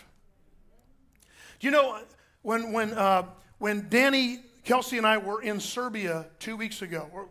Do 1.60 1.66
you 1.66 1.70
know 1.70 2.00
when, 2.40 2.72
when, 2.72 2.94
uh, 2.94 3.24
when 3.58 3.90
Danny 3.90 4.40
Kelsey 4.66 4.98
and 4.98 5.06
I 5.06 5.18
were 5.18 5.40
in 5.40 5.60
Serbia 5.60 6.26
two 6.40 6.56
weeks 6.56 6.82
ago. 6.82 7.08
Or 7.12 7.28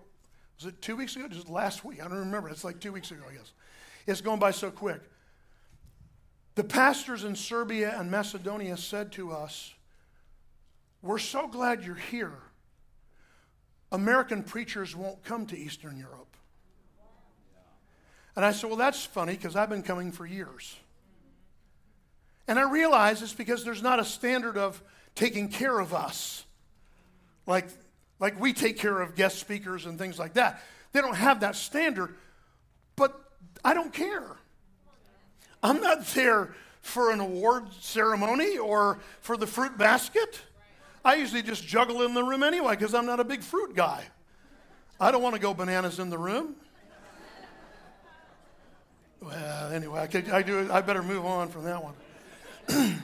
was 0.57 0.67
it 0.67 0.81
two 0.81 0.95
weeks 0.95 1.17
ago? 1.17 1.27
Just 1.27 1.49
last 1.49 1.83
week. 1.83 1.99
I 1.99 2.07
don't 2.07 2.19
remember. 2.19 2.47
It's 2.47 2.63
like 2.63 2.79
two 2.79 2.93
weeks 2.93 3.11
ago, 3.11 3.23
I 3.29 3.33
guess. 3.33 3.51
It's 4.07 4.21
going 4.21 4.39
by 4.39 4.51
so 4.51 4.71
quick. 4.71 5.01
The 6.55 6.63
pastors 6.63 7.25
in 7.25 7.35
Serbia 7.35 7.93
and 7.99 8.09
Macedonia 8.09 8.77
said 8.77 9.11
to 9.13 9.33
us, 9.33 9.73
We're 11.01 11.17
so 11.19 11.45
glad 11.49 11.83
you're 11.83 11.95
here. 11.95 12.37
American 13.91 14.41
preachers 14.41 14.95
won't 14.95 15.21
come 15.25 15.45
to 15.47 15.57
Eastern 15.57 15.97
Europe. 15.97 16.37
And 18.37 18.45
I 18.45 18.53
said, 18.53 18.69
Well, 18.69 18.77
that's 18.77 19.03
funny 19.03 19.33
because 19.33 19.57
I've 19.57 19.69
been 19.69 19.83
coming 19.83 20.13
for 20.13 20.25
years. 20.25 20.77
And 22.47 22.57
I 22.57 22.71
realize 22.71 23.21
it's 23.21 23.33
because 23.33 23.65
there's 23.65 23.83
not 23.83 23.99
a 23.99 24.05
standard 24.05 24.57
of 24.57 24.81
taking 25.15 25.49
care 25.49 25.77
of 25.79 25.93
us 25.93 26.44
like, 27.45 27.67
like 28.19 28.39
we 28.39 28.53
take 28.53 28.77
care 28.77 29.01
of 29.01 29.15
guest 29.15 29.39
speakers 29.39 29.85
and 29.85 29.97
things 29.97 30.17
like 30.17 30.33
that. 30.33 30.61
They 30.91 31.01
don't 31.01 31.15
have 31.15 31.41
that 31.41 31.55
standard, 31.55 32.15
but 32.95 33.19
I 33.63 33.73
don't 33.73 33.93
care. 33.93 34.37
I'm 35.61 35.81
not 35.81 36.05
there 36.07 36.53
for 36.81 37.11
an 37.11 37.19
award 37.19 37.73
ceremony 37.81 38.57
or 38.57 38.99
for 39.21 39.37
the 39.37 39.47
fruit 39.47 39.77
basket. 39.77 40.39
I 41.03 41.15
usually 41.15 41.41
just 41.41 41.65
juggle 41.65 42.03
in 42.03 42.13
the 42.13 42.23
room 42.23 42.43
anyway 42.43 42.75
because 42.75 42.93
I'm 42.93 43.05
not 43.05 43.19
a 43.19 43.23
big 43.23 43.41
fruit 43.41 43.75
guy. 43.75 44.03
I 44.99 45.11
don't 45.11 45.21
want 45.21 45.35
to 45.35 45.41
go 45.41 45.53
bananas 45.53 45.99
in 45.99 46.09
the 46.09 46.17
room. 46.17 46.55
Well, 49.21 49.71
anyway, 49.71 50.01
I, 50.01 50.07
could, 50.07 50.29
I, 50.29 50.43
do, 50.43 50.69
I 50.71 50.81
better 50.81 51.01
move 51.01 51.25
on 51.25 51.49
from 51.49 51.63
that 51.63 51.83
one. 51.83 51.95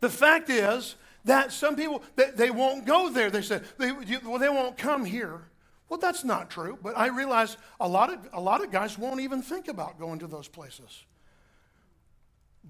the 0.00 0.08
fact 0.08 0.48
is, 0.48 0.94
that 1.28 1.52
some 1.52 1.76
people 1.76 2.02
they, 2.16 2.30
they 2.30 2.50
won't 2.50 2.84
go 2.84 3.10
there. 3.10 3.30
They 3.30 3.42
said, 3.42 3.64
they, 3.78 3.88
you, 3.88 4.18
well, 4.24 4.38
they 4.38 4.48
won't 4.48 4.76
come 4.76 5.04
here. 5.04 5.42
Well, 5.88 5.98
that's 5.98 6.24
not 6.24 6.50
true. 6.50 6.78
But 6.82 6.96
I 6.98 7.08
realize 7.08 7.56
a 7.80 7.88
lot 7.88 8.12
of 8.12 8.28
a 8.32 8.40
lot 8.40 8.62
of 8.62 8.70
guys 8.70 8.98
won't 8.98 9.20
even 9.20 9.42
think 9.42 9.68
about 9.68 9.98
going 9.98 10.18
to 10.20 10.26
those 10.26 10.48
places. 10.48 11.04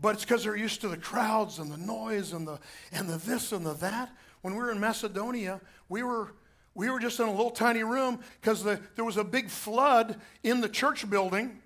But 0.00 0.14
it's 0.14 0.24
because 0.24 0.44
they're 0.44 0.56
used 0.56 0.80
to 0.82 0.88
the 0.88 0.96
crowds 0.96 1.58
and 1.58 1.72
the 1.72 1.76
noise 1.76 2.32
and 2.32 2.46
the 2.46 2.60
and 2.92 3.08
the 3.08 3.16
this 3.16 3.52
and 3.52 3.64
the 3.64 3.74
that. 3.74 4.10
When 4.42 4.54
we 4.54 4.60
were 4.60 4.70
in 4.70 4.78
Macedonia, 4.78 5.60
we 5.88 6.02
were 6.02 6.32
we 6.74 6.90
were 6.90 7.00
just 7.00 7.18
in 7.18 7.26
a 7.26 7.30
little 7.32 7.50
tiny 7.50 7.82
room 7.82 8.20
because 8.40 8.62
the, 8.62 8.80
there 8.94 9.04
was 9.04 9.16
a 9.16 9.24
big 9.24 9.50
flood 9.50 10.20
in 10.44 10.60
the 10.60 10.68
church 10.68 11.08
building 11.10 11.60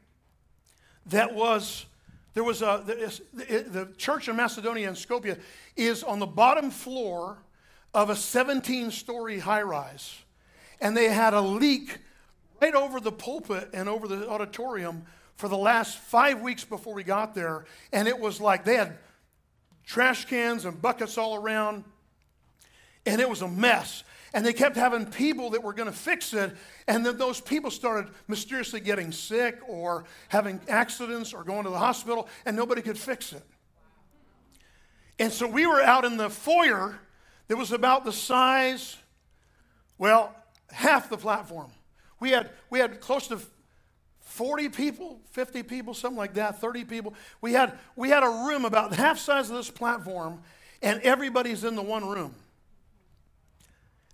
that 1.06 1.34
was 1.34 1.84
there 2.34 2.44
was 2.44 2.62
a, 2.62 2.82
the, 2.84 3.64
the 3.68 3.92
church 3.96 4.28
in 4.28 4.36
Macedonia 4.36 4.88
and 4.88 4.96
Skopje 4.96 5.38
is 5.76 6.02
on 6.02 6.18
the 6.18 6.26
bottom 6.26 6.70
floor 6.70 7.38
of 7.94 8.10
a 8.10 8.16
17 8.16 8.90
story 8.90 9.38
high 9.38 9.62
rise. 9.62 10.18
And 10.80 10.96
they 10.96 11.08
had 11.08 11.34
a 11.34 11.40
leak 11.40 11.98
right 12.60 12.74
over 12.74 13.00
the 13.00 13.12
pulpit 13.12 13.70
and 13.74 13.88
over 13.88 14.08
the 14.08 14.28
auditorium 14.28 15.04
for 15.36 15.48
the 15.48 15.56
last 15.56 15.98
five 15.98 16.40
weeks 16.40 16.64
before 16.64 16.94
we 16.94 17.04
got 17.04 17.34
there. 17.34 17.66
And 17.92 18.08
it 18.08 18.18
was 18.18 18.40
like 18.40 18.64
they 18.64 18.76
had 18.76 18.96
trash 19.84 20.24
cans 20.24 20.64
and 20.64 20.80
buckets 20.80 21.18
all 21.18 21.34
around. 21.34 21.84
And 23.04 23.20
it 23.20 23.28
was 23.28 23.42
a 23.42 23.48
mess. 23.48 24.04
And 24.34 24.46
they 24.46 24.52
kept 24.52 24.76
having 24.76 25.06
people 25.06 25.50
that 25.50 25.62
were 25.62 25.74
going 25.74 25.90
to 25.90 25.96
fix 25.96 26.32
it. 26.32 26.56
And 26.88 27.04
then 27.04 27.18
those 27.18 27.40
people 27.40 27.70
started 27.70 28.10
mysteriously 28.28 28.80
getting 28.80 29.12
sick 29.12 29.58
or 29.68 30.04
having 30.28 30.60
accidents 30.68 31.34
or 31.34 31.44
going 31.44 31.64
to 31.64 31.70
the 31.70 31.78
hospital, 31.78 32.28
and 32.46 32.56
nobody 32.56 32.80
could 32.80 32.98
fix 32.98 33.32
it. 33.32 33.42
And 35.18 35.32
so 35.32 35.46
we 35.46 35.66
were 35.66 35.82
out 35.82 36.04
in 36.04 36.16
the 36.16 36.30
foyer 36.30 36.98
that 37.48 37.56
was 37.56 37.72
about 37.72 38.04
the 38.04 38.12
size, 38.12 38.96
well, 39.98 40.34
half 40.70 41.10
the 41.10 41.18
platform. 41.18 41.70
We 42.18 42.30
had, 42.30 42.50
we 42.70 42.78
had 42.78 43.00
close 43.00 43.28
to 43.28 43.40
40 44.20 44.70
people, 44.70 45.20
50 45.32 45.62
people, 45.62 45.92
something 45.92 46.16
like 46.16 46.34
that, 46.34 46.60
30 46.60 46.84
people. 46.84 47.14
We 47.42 47.52
had, 47.52 47.78
we 47.96 48.08
had 48.08 48.22
a 48.22 48.46
room 48.46 48.64
about 48.64 48.94
half 48.94 49.18
size 49.18 49.50
of 49.50 49.56
this 49.56 49.70
platform, 49.70 50.40
and 50.80 51.00
everybody's 51.02 51.64
in 51.64 51.76
the 51.76 51.82
one 51.82 52.08
room. 52.08 52.34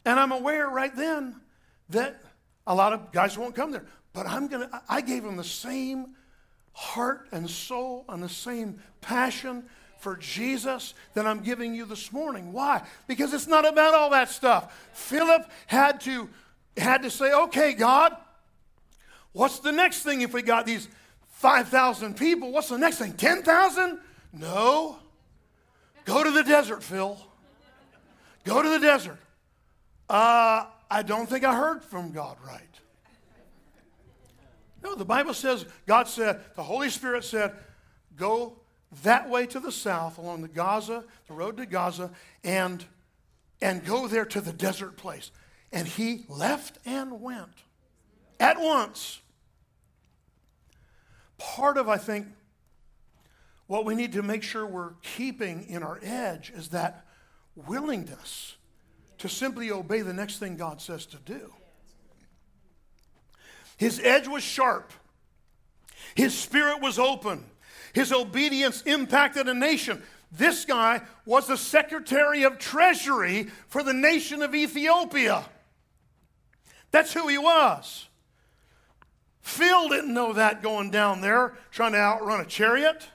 And 0.09 0.19
I'm 0.19 0.33
aware 0.33 0.67
right 0.71 0.97
then 0.97 1.37
that 1.91 2.23
a 2.67 2.75
lot 2.75 2.95
of 2.95 3.13
guys 3.13 3.37
won't 3.37 3.55
come 3.55 3.73
there. 3.73 3.85
But 4.15 4.27
I'm 4.27 4.49
going 4.49 4.67
to, 4.67 4.83
I 4.89 5.03
gave 5.03 5.23
them 5.23 5.37
the 5.37 5.45
same 5.45 6.15
heart 6.73 7.29
and 7.31 7.49
soul 7.49 8.07
and 8.09 8.23
the 8.23 8.29
same 8.31 8.81
passion 9.03 9.67
for 9.99 10.17
Jesus 10.17 10.95
that 11.13 11.27
I'm 11.27 11.41
giving 11.41 11.75
you 11.75 11.85
this 11.85 12.11
morning. 12.11 12.55
Why? 12.55 12.85
Because 13.07 13.35
it's 13.35 13.47
not 13.47 13.69
about 13.69 13.93
all 13.93 14.09
that 14.09 14.31
stuff. 14.31 14.75
Philip 14.95 15.43
had 15.67 16.01
to, 16.01 16.31
had 16.79 17.03
to 17.03 17.11
say, 17.11 17.31
okay, 17.31 17.75
God, 17.75 18.17
what's 19.33 19.59
the 19.59 19.73
next 19.73 20.05
thing 20.05 20.23
if 20.23 20.33
we 20.33 20.41
got 20.41 20.65
these 20.65 20.89
5,000 21.33 22.17
people? 22.17 22.51
What's 22.51 22.71
the 22.71 22.79
next 22.79 22.97
thing? 22.97 23.13
10,000? 23.13 23.99
No. 24.33 25.01
Go 26.07 26.25
to 26.25 26.31
the 26.31 26.45
desert, 26.45 26.83
Phil. 26.83 27.19
Go 28.47 28.63
to 28.63 28.71
the 28.71 28.79
desert. 28.79 29.19
Uh, 30.09 30.65
I 30.91 31.03
don't 31.03 31.29
think 31.29 31.45
I 31.45 31.55
heard 31.55 31.85
from 31.85 32.13
God 32.13 32.37
right. 32.47 32.63
No, 34.83 34.95
the 34.95 35.05
Bible 35.05 35.35
says, 35.35 35.67
God 35.87 36.09
said, 36.09 36.41
the 36.55 36.63
Holy 36.63 36.89
Spirit 36.89 37.25
said, 37.25 37.53
go 38.17 38.59
that 39.03 39.29
way 39.29 39.45
to 39.47 39.61
the 39.61 39.73
south 39.73 40.19
along 40.19 40.43
the 40.43 40.49
Gaza, 40.49 41.05
the 41.27 41.35
road 41.35 41.57
to 41.59 41.67
Gaza, 41.67 42.11
and, 42.45 42.85
and 43.61 43.85
go 43.85 44.07
there 44.07 44.25
to 44.25 44.41
the 44.41 44.53
desert 44.53 44.97
place. 44.97 45.31
And 45.73 45.87
he 45.87 46.25
left 46.29 46.79
and 46.87 47.21
went 47.21 47.65
at 48.41 48.59
once. 48.59 49.21
Part 51.37 51.77
of, 51.77 51.89
I 51.89 51.99
think, 51.99 52.29
what 53.67 53.85
we 53.85 53.95
need 53.95 54.13
to 54.15 54.23
make 54.23 54.43
sure 54.43 54.67
we're 54.67 54.95
keeping 55.03 55.69
in 55.69 55.83
our 55.83 55.99
edge 56.03 56.51
is 56.51 56.69
that 56.71 57.05
willingness 57.55 58.57
to 59.19 59.29
simply 59.29 59.71
obey 59.71 60.01
the 60.01 60.13
next 60.13 60.39
thing 60.39 60.57
God 60.57 60.81
says 60.81 61.07
to 61.07 61.17
do. 61.19 61.53
His 63.77 64.01
edge 64.01 64.29
was 64.29 64.43
sharp, 64.43 64.93
his 66.15 66.37
spirit 66.37 66.81
was 66.81 66.99
open. 66.99 67.45
His 67.95 68.13
obedience 68.13 68.83
impacted 68.83 69.49
a 69.49 69.55
nation. 69.55 70.03
This 70.31 70.65
guy 70.65 71.01
was 71.25 71.47
the 71.47 71.57
Secretary 71.57 72.43
of 72.43 72.59
Treasury 72.59 73.49
for 73.69 73.83
the 73.83 73.95
nation 73.95 74.43
of 74.43 74.55
Ethiopia. 74.55 75.45
That's 76.91 77.13
who 77.13 77.29
he 77.29 77.39
was. 77.39 78.09
Phil 79.41 79.89
didn't 79.89 80.13
know 80.13 80.35
that 80.35 80.63
going 80.63 80.91
down 80.91 81.23
there 81.23 81.55
trying 81.71 81.93
to 81.93 81.99
outrun 81.99 82.41
a 82.41 82.45
chariot. 82.45 83.09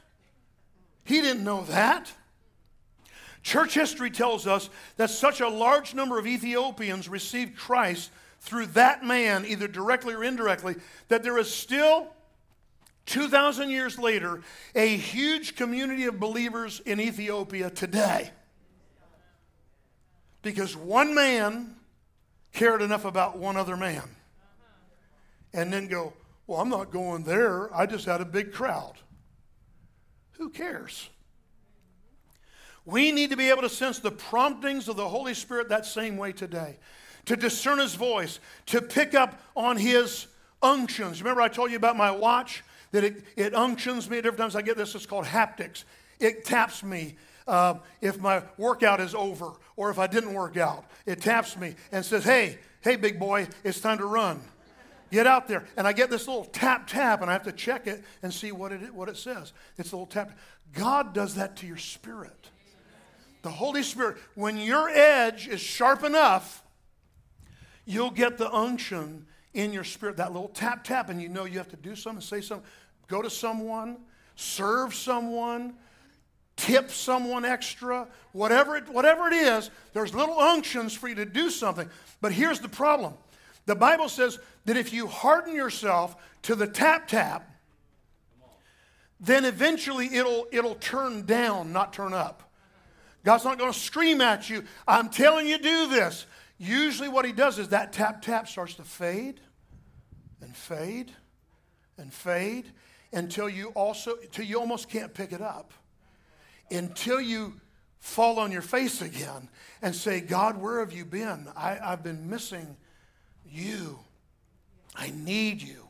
He 1.06 1.22
didn't 1.22 1.44
know 1.44 1.64
that. 1.66 2.12
Church 3.44 3.74
history 3.74 4.10
tells 4.10 4.48
us 4.48 4.70
that 4.96 5.10
such 5.10 5.42
a 5.42 5.50
large 5.50 5.94
number 5.94 6.18
of 6.18 6.26
Ethiopians 6.26 7.10
received 7.10 7.58
Christ 7.58 8.10
through 8.40 8.68
that 8.68 9.04
man, 9.04 9.46
either 9.46 9.68
directly 9.68 10.14
or 10.14 10.24
indirectly, 10.24 10.76
that 11.10 11.24
there 11.24 11.38
is 11.38 11.54
still 11.54 12.08
2,000 13.06 13.70
years 13.70 14.00
later, 14.00 14.42
a 14.76 14.96
huge 14.96 15.56
community 15.56 16.06
of 16.06 16.20
believers 16.20 16.80
in 16.86 17.02
Ethiopia 17.02 17.70
today. 17.70 18.32
Because 20.42 20.76
one 20.76 21.14
man 21.14 21.76
cared 22.54 22.82
enough 22.82 23.04
about 23.04 23.38
one 23.38 23.58
other 23.58 23.76
man. 23.76 24.04
And 25.54 25.72
then 25.72 25.88
go, 25.88 26.14
well, 26.48 26.62
I'm 26.62 26.70
not 26.70 26.92
going 26.92 27.24
there. 27.24 27.74
I 27.76 27.86
just 27.86 28.06
had 28.06 28.22
a 28.22 28.26
big 28.26 28.54
crowd. 28.54 28.96
Who 30.34 30.50
cares? 30.50 31.10
We 32.86 33.12
need 33.12 33.30
to 33.30 33.38
be 33.38 33.50
able 33.50 33.62
to 33.62 33.70
sense 33.70 34.00
the 34.00 34.12
promptings 34.12 34.88
of 34.88 34.96
the 34.96 35.08
Holy 35.08 35.34
Spirit 35.34 35.70
that 35.70 35.86
same 35.86 36.18
way 36.18 36.32
today, 36.32 36.78
to 37.26 37.36
discern 37.36 37.80
His 37.80 37.96
voice, 37.96 38.40
to 38.68 38.82
pick 38.82 39.14
up 39.14 39.42
on 39.56 39.78
His 39.78 40.28
unctions. 40.62 41.22
Remember, 41.22 41.42
I 41.42 41.48
told 41.48 41.72
you 41.72 41.78
about 41.78 41.96
my 41.96 42.12
watch? 42.12 42.64
that 42.94 43.04
it, 43.04 43.24
it 43.36 43.54
unctions 43.54 44.10
me. 44.10 44.18
Different 44.18 44.38
times 44.38 44.56
I 44.56 44.62
get 44.62 44.78
this, 44.78 44.96
it's 44.96 45.06
called 45.06 45.26
haptics. 45.26 45.84
It 46.20 46.46
taps 46.46 46.84
me 46.84 47.16
uh, 47.48 47.76
if 48.00 48.22
my 48.22 48.44
workout 48.58 49.02
is 49.02 49.14
over 49.14 49.52
or 49.76 49.90
if 49.90 50.00
I 50.00 50.08
didn't 50.08 50.34
work 50.34 50.56
out. 50.56 50.86
It 51.06 51.20
taps 51.20 51.58
me 51.58 51.76
and 51.92 52.06
says, 52.06 52.24
hey, 52.24 52.60
hey, 52.82 52.96
big 52.96 53.20
boy, 53.20 53.48
it's 53.64 53.82
time 53.82 53.98
to 53.98 54.06
run. 54.06 54.40
Get 55.12 55.28
out 55.28 55.48
there. 55.48 55.66
And 55.76 55.86
I 55.86 55.94
get 55.94 56.10
this 56.10 56.28
little 56.28 56.46
tap, 56.46 56.88
tap, 56.88 57.22
and 57.22 57.30
I 57.30 57.34
have 57.34 57.44
to 57.44 57.52
check 57.52 57.88
it 57.88 58.04
and 58.22 58.34
see 58.34 58.52
what 58.52 58.72
it, 58.72 58.94
what 58.94 59.10
it 59.10 59.18
says. 59.18 59.54
It's 59.78 59.92
a 59.92 59.96
little 59.96 60.08
tap. 60.08 60.38
God 60.74 61.14
does 61.14 61.36
that 61.36 61.58
to 61.58 61.68
your 61.68 61.78
spirit. 61.78 62.50
The 63.44 63.52
Holy 63.52 63.84
Spirit, 63.84 64.18
when 64.36 64.58
your 64.58 64.90
edge 64.90 65.48
is 65.48 65.62
sharp 65.62 66.04
enough, 66.04 66.64
you'll 67.86 68.12
get 68.12 68.38
the 68.38 68.52
unction 68.52 69.28
in 69.54 69.72
your 69.72 69.84
spirit, 69.84 70.18
that 70.18 70.32
little 70.32 70.48
tap, 70.48 70.84
tap, 70.84 71.10
and 71.10 71.22
you 71.22 71.30
know 71.30 71.46
you 71.46 71.60
have 71.60 71.70
to 71.70 71.76
do 71.76 71.96
something, 71.96 72.22
say 72.22 72.42
something 72.42 72.68
go 73.10 73.22
to 73.22 73.30
someone, 73.30 73.98
serve 74.36 74.96
someone, 74.96 75.76
tip 76.56 76.90
someone 76.90 77.46
extra, 77.46 78.08
whatever 78.32 78.78
it, 78.78 78.88
whatever 78.90 79.28
it 79.28 79.34
is, 79.34 79.70
there's 79.92 80.16
little 80.16 80.40
unctions 80.40 80.94
for 80.94 81.10
you 81.10 81.16
to 81.16 81.26
do 81.26 81.50
something. 81.50 81.88
But 82.22 82.32
here's 82.32 82.60
the 82.60 82.70
problem 82.70 83.14
the 83.66 83.76
Bible 83.76 84.10
says 84.10 84.40
that 84.66 84.78
if 84.78 84.94
you 84.94 85.08
harden 85.08 85.54
yourself 85.54 86.16
to 86.44 86.56
the 86.56 86.66
tap 86.66 87.08
tap, 87.08 87.50
then 89.20 89.46
eventually 89.46 90.16
it'll, 90.16 90.48
it'll 90.52 90.76
turn 90.76 91.26
down, 91.26 91.72
not 91.72 91.94
turn 91.94 92.14
up. 92.14 92.52
God's 93.24 93.46
not 93.46 93.58
going 93.58 93.72
to 93.72 93.78
scream 93.78 94.22
at 94.22 94.50
you, 94.50 94.64
I'm 94.88 95.10
telling 95.10 95.48
you 95.48 95.58
do 95.58 95.88
this. 95.88 96.26
Usually, 96.58 97.10
what 97.10 97.26
he 97.26 97.32
does 97.32 97.60
is 97.60 97.70
that 97.70 97.94
tap 97.94 98.22
tap 98.22 98.48
starts 98.48 98.76
to 98.76 98.84
fade 98.84 99.40
and 100.42 100.56
fade 100.56 101.12
and 101.98 102.14
fade 102.14 102.72
until 103.12 103.50
you 103.50 103.70
also 103.70 104.16
until 104.22 104.46
you 104.46 104.60
almost 104.60 104.90
can't 104.90 105.14
pick 105.14 105.32
it 105.32 105.42
up 105.42 105.74
until 106.72 107.22
you 107.22 107.54
fall 108.00 108.40
on 108.40 108.52
your 108.52 108.62
face 108.62 109.02
again 109.02 109.50
and 109.82 109.96
say 109.96 110.20
god 110.20 110.60
where 110.62 110.80
have 110.80 110.94
you 110.94 111.06
been? 111.06 111.48
I, 111.56 111.78
i've 111.82 112.04
been 112.04 112.30
missing 112.30 112.76
you. 113.46 114.00
I 114.96 115.12
need 115.16 115.62
you. 115.62 115.88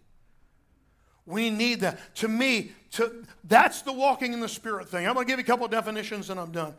We 1.26 1.50
need 1.50 1.82
that. 1.82 2.15
To 2.15 2.28
me 2.28 2.72
to, 2.91 3.26
that's 3.43 3.82
the 3.82 3.93
walking 3.93 4.34
in 4.34 4.39
the 4.39 4.50
spirit 4.50 4.89
thing. 4.89 5.08
I'm 5.08 5.13
going 5.13 5.26
to 5.26 5.32
give 5.32 5.39
you 5.39 5.43
a 5.43 5.48
couple 5.48 5.67
definitions 5.67 6.30
and 6.30 6.39
i'm 6.39 6.52
done 6.52 6.74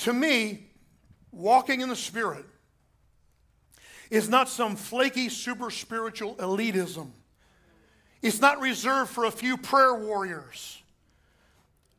to 0.00 0.12
me 0.12 0.66
walking 1.32 1.80
in 1.80 1.88
the 1.88 1.96
spirit 1.96 2.44
is 4.10 4.28
not 4.28 4.48
some 4.48 4.76
flaky 4.76 5.28
super 5.28 5.70
spiritual 5.70 6.34
elitism 6.36 7.10
it's 8.22 8.40
not 8.40 8.60
reserved 8.60 9.10
for 9.10 9.24
a 9.24 9.30
few 9.30 9.56
prayer 9.56 9.94
warriors. 9.94 10.82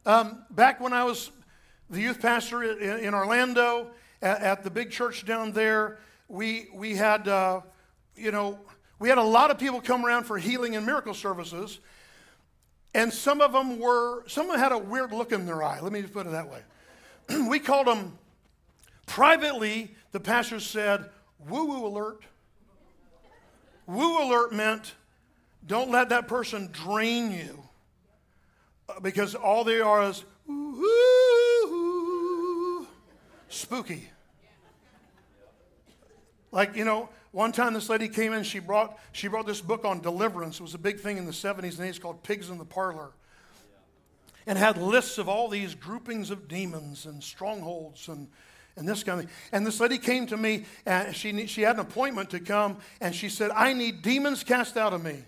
Um, 0.06 0.44
back 0.52 0.80
when 0.80 0.94
I 0.94 1.04
was 1.04 1.32
the 1.90 2.00
youth 2.00 2.22
pastor 2.22 2.64
in, 2.64 3.06
in 3.06 3.14
Orlando 3.14 3.92
at, 4.22 4.42
at, 4.42 4.64
the 4.64 4.70
big 4.70 4.92
church 4.92 5.26
down 5.26 5.52
there, 5.52 6.00
we, 6.28 6.68
we 6.74 6.96
had, 6.96 7.28
uh, 7.28 7.62
you 8.16 8.32
know, 8.32 8.60
we 9.00 9.10
had 9.10 9.18
a 9.18 9.24
lot 9.24 9.52
of 9.52 9.58
people 9.58 9.82
come 9.82 10.06
around 10.06 10.26
for 10.26 10.38
healing 10.38 10.76
and 10.76 10.86
miracle 10.86 11.14
services. 11.14 11.80
And 12.94 13.12
some 13.12 13.42
of 13.42 13.52
them 13.54 13.80
were, 13.80 14.28
some 14.28 14.48
of 14.48 14.54
them 14.54 14.60
had 14.60 14.72
a 14.72 14.78
weird 14.78 15.12
look 15.12 15.32
in 15.32 15.46
their 15.46 15.64
eye. 15.64 15.80
Let 15.80 15.92
me 15.92 16.02
just 16.02 16.14
put 16.14 16.28
it 16.28 16.32
that 16.32 16.50
way. 16.50 16.62
we 17.50 17.60
called 17.60 17.88
them, 17.88 18.18
privately, 19.06 19.96
the 20.12 20.20
pastor 20.20 20.60
said, 20.60 21.10
woo 21.48 21.66
woo 21.66 21.86
alert. 21.86 22.24
Woo 23.88 24.24
alert 24.24 24.54
meant 24.54 24.94
don't 25.66 25.92
let 25.92 26.10
that 26.10 26.28
person 26.28 26.70
drain 26.72 27.32
you 27.32 27.64
uh, 28.90 29.00
because 29.00 29.36
all 29.36 29.64
they 29.64 29.80
are 29.80 30.10
is 30.10 30.26
woo 30.48 30.88
spooky. 33.50 34.10
Like, 36.52 36.76
you 36.76 36.84
know, 36.84 37.10
one 37.32 37.52
time 37.54 37.74
this 37.74 37.90
lady 37.90 38.10
came 38.10 38.34
in, 38.34 38.44
she 38.44 38.60
brought, 38.60 39.00
she 39.14 39.28
brought 39.30 39.46
this 39.46 39.62
book 39.62 39.86
on 39.86 40.02
deliverance. 40.02 40.60
It 40.60 40.64
was 40.64 40.74
a 40.74 40.80
big 40.80 41.00
thing 41.00 41.18
in 41.18 41.26
the 41.26 41.32
70s 41.32 41.80
and 41.80 41.90
80s 41.90 42.02
called 42.02 42.24
Pigs 42.24 42.50
in 42.50 42.58
the 42.58 42.66
Parlor. 42.66 43.12
And 44.48 44.58
had 44.58 44.78
lists 44.78 45.18
of 45.18 45.30
all 45.30 45.48
these 45.48 45.76
groupings 45.76 46.32
of 46.32 46.48
demons 46.48 47.06
and 47.06 47.24
strongholds 47.24 48.08
and, 48.08 48.28
and 48.76 48.88
this 48.88 49.04
kind 49.04 49.20
of 49.20 49.26
thing. 49.26 49.34
And 49.52 49.66
this 49.66 49.80
lady 49.80 49.98
came 49.98 50.26
to 50.28 50.38
me 50.38 50.66
and 50.86 51.16
she, 51.16 51.46
she 51.48 51.62
had 51.62 51.76
an 51.76 51.82
appointment 51.82 52.30
to 52.32 52.40
come 52.40 52.78
and 53.00 53.14
she 53.14 53.30
said, 53.30 53.52
I 53.52 53.74
need 53.74 54.02
demons 54.02 54.44
cast 54.44 54.78
out 54.78 54.94
of 54.94 55.04
me. 55.04 55.24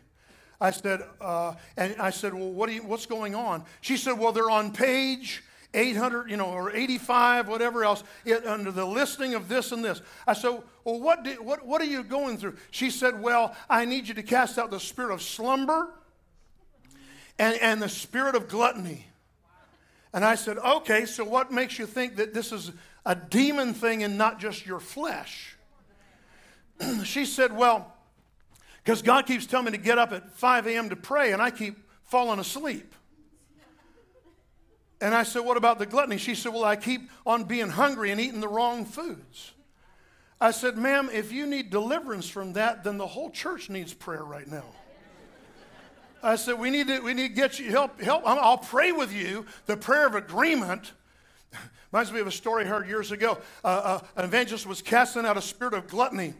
I 0.60 0.72
said, 0.72 1.02
uh, 1.20 1.56
and 1.76 1.96
I 2.00 2.10
said, 2.10 2.34
well, 2.34 2.50
what 2.50 2.72
you, 2.72 2.84
what's 2.84 3.06
going 3.06 3.36
on? 3.36 3.66
She 3.82 3.98
said, 3.98 4.14
well, 4.14 4.32
they're 4.32 4.50
on 4.50 4.72
page 4.72 5.44
800, 5.74 6.30
you 6.30 6.38
know, 6.38 6.50
or 6.50 6.72
85, 6.72 7.48
whatever 7.48 7.84
else, 7.84 8.04
it, 8.26 8.46
under 8.46 8.72
the 8.72 8.86
listing 8.86 9.34
of 9.34 9.50
this 9.50 9.72
and 9.72 9.84
this. 9.84 10.02
I 10.28 10.34
said, 10.34 10.62
well, 10.84 11.00
what, 11.00 11.24
did, 11.24 11.40
what, 11.40 11.66
what 11.66 11.82
are 11.82 11.86
you 11.86 12.04
going 12.04 12.38
through? 12.38 12.58
She 12.72 12.90
said, 12.90 13.22
well, 13.22 13.56
I 13.70 13.86
need 13.86 14.08
you 14.08 14.14
to 14.14 14.24
cast 14.24 14.58
out 14.58 14.72
the 14.72 14.80
spirit 14.80 15.14
of 15.14 15.22
slumber 15.22 15.90
and, 17.40 17.58
and 17.62 17.82
the 17.82 17.90
spirit 17.90 18.36
of 18.36 18.48
gluttony. 18.48 19.08
And 20.14 20.24
I 20.24 20.36
said, 20.36 20.58
okay, 20.58 21.06
so 21.06 21.24
what 21.24 21.52
makes 21.52 21.80
you 21.80 21.88
think 21.88 22.18
that 22.18 22.34
this 22.34 22.52
is 22.52 22.72
a 23.06 23.16
demon 23.16 23.74
thing 23.74 24.04
and 24.04 24.18
not 24.18 24.40
just 24.40 24.66
your 24.66 24.80
flesh? 24.80 25.56
she 27.04 27.26
said, 27.26 27.56
well, 27.56 27.94
because 28.84 29.02
God 29.02 29.26
keeps 29.26 29.46
telling 29.46 29.66
me 29.66 29.72
to 29.72 29.78
get 29.78 29.98
up 29.98 30.12
at 30.12 30.30
5 30.32 30.68
a.m. 30.68 30.90
to 30.90 30.96
pray, 30.96 31.32
and 31.32 31.42
I 31.42 31.52
keep 31.52 31.78
falling 32.04 32.40
asleep. 32.40 32.94
And 35.00 35.14
I 35.14 35.24
said, 35.24 35.42
What 35.42 35.58
about 35.58 35.80
the 35.80 35.86
gluttony? 35.86 36.18
She 36.18 36.36
said, 36.36 36.54
Well, 36.54 36.64
I 36.64 36.76
keep 36.76 37.10
on 37.26 37.44
being 37.44 37.70
hungry 37.70 38.12
and 38.12 38.22
eating 38.22 38.40
the 38.40 38.48
wrong 38.48 38.86
foods. 38.86 39.52
I 40.40 40.52
said, 40.52 40.78
Ma'am, 40.78 41.10
if 41.12 41.32
you 41.32 41.46
need 41.46 41.70
deliverance 41.70 42.30
from 42.30 42.54
that, 42.54 42.84
then 42.84 42.98
the 42.98 43.08
whole 43.08 43.30
church 43.30 43.70
needs 43.70 43.94
prayer 43.94 44.24
right 44.24 44.48
now. 44.48 44.66
I 46.24 46.38
said, 46.38 46.58
We 46.58 46.70
need 46.70 46.88
to, 46.88 47.00
we 47.02 47.14
need 47.14 47.30
to 47.30 47.34
get 47.36 47.60
you 47.60 47.70
help. 47.70 48.02
help. 48.02 48.24
I'll 48.26 48.58
pray 48.58 48.92
with 48.92 49.14
you. 49.14 49.46
The 49.66 49.78
prayer 49.78 50.08
of 50.08 50.16
agreement. 50.16 50.94
Reminds 51.92 52.12
me 52.12 52.22
of 52.22 52.28
a 52.28 52.32
story 52.32 52.64
I 52.64 52.68
heard 52.68 52.88
years 52.88 53.12
ago. 53.12 53.38
Uh, 53.64 53.68
uh, 53.68 54.00
an 54.16 54.26
evangelist 54.26 54.66
was 54.66 54.82
casting 54.82 55.26
out 55.26 55.38
a 55.38 55.42
spirit 55.42 55.74
of 55.74 55.88
gluttony 55.88 56.34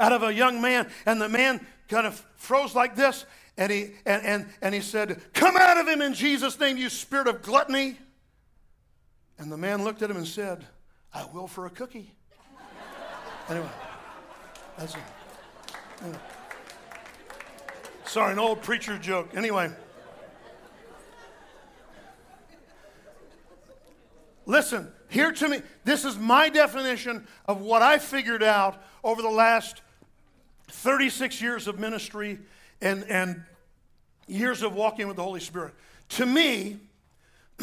out 0.00 0.12
of 0.12 0.22
a 0.22 0.32
young 0.32 0.60
man, 0.60 0.88
and 1.06 1.20
the 1.20 1.28
man 1.28 1.64
kind 1.88 2.06
of 2.06 2.24
froze 2.36 2.74
like 2.74 2.94
this, 2.94 3.26
and 3.56 3.72
he, 3.72 3.90
and, 4.06 4.24
and, 4.24 4.46
and 4.62 4.74
he 4.74 4.80
said, 4.80 5.20
Come 5.32 5.56
out 5.56 5.78
of 5.78 5.88
him 5.88 6.00
in 6.00 6.14
Jesus' 6.14 6.58
name, 6.58 6.76
you 6.76 6.88
spirit 6.88 7.26
of 7.26 7.42
gluttony. 7.42 7.98
And 9.38 9.52
the 9.52 9.56
man 9.56 9.84
looked 9.84 10.02
at 10.02 10.10
him 10.10 10.16
and 10.16 10.26
said, 10.26 10.64
I 11.12 11.24
will 11.32 11.46
for 11.46 11.66
a 11.66 11.70
cookie. 11.70 12.12
anyway, 13.48 13.68
that's 14.76 14.94
it. 14.94 15.00
Anyway. 16.02 16.18
Sorry, 18.08 18.32
an 18.32 18.38
old 18.38 18.62
preacher 18.62 18.96
joke. 18.96 19.28
Anyway. 19.36 19.70
Listen, 24.46 24.90
here 25.10 25.30
to 25.30 25.48
me, 25.48 25.60
this 25.84 26.06
is 26.06 26.16
my 26.16 26.48
definition 26.48 27.26
of 27.44 27.60
what 27.60 27.82
I 27.82 27.98
figured 27.98 28.42
out 28.42 28.82
over 29.04 29.20
the 29.20 29.28
last 29.28 29.82
36 30.68 31.42
years 31.42 31.68
of 31.68 31.78
ministry 31.78 32.38
and, 32.80 33.04
and 33.04 33.42
years 34.26 34.62
of 34.62 34.74
walking 34.74 35.06
with 35.06 35.16
the 35.16 35.22
Holy 35.22 35.40
Spirit. 35.40 35.74
To 36.10 36.24
me, 36.24 36.78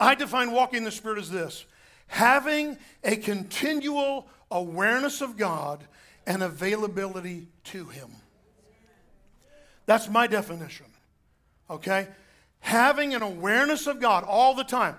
I 0.00 0.16
define 0.16 0.50
walking 0.50 0.78
in 0.78 0.84
the 0.84 0.90
Spirit 0.90 1.18
as 1.20 1.30
this 1.30 1.64
having 2.08 2.76
a 3.04 3.14
continual 3.14 4.26
awareness 4.50 5.20
of 5.20 5.36
God 5.36 5.84
and 6.26 6.42
availability 6.42 7.46
to 7.64 7.84
Him. 7.84 8.10
That's 9.86 10.08
my 10.08 10.26
definition. 10.26 10.86
Okay? 11.70 12.08
Having 12.60 13.14
an 13.14 13.22
awareness 13.22 13.86
of 13.86 14.00
God 14.00 14.24
all 14.24 14.54
the 14.54 14.64
time. 14.64 14.96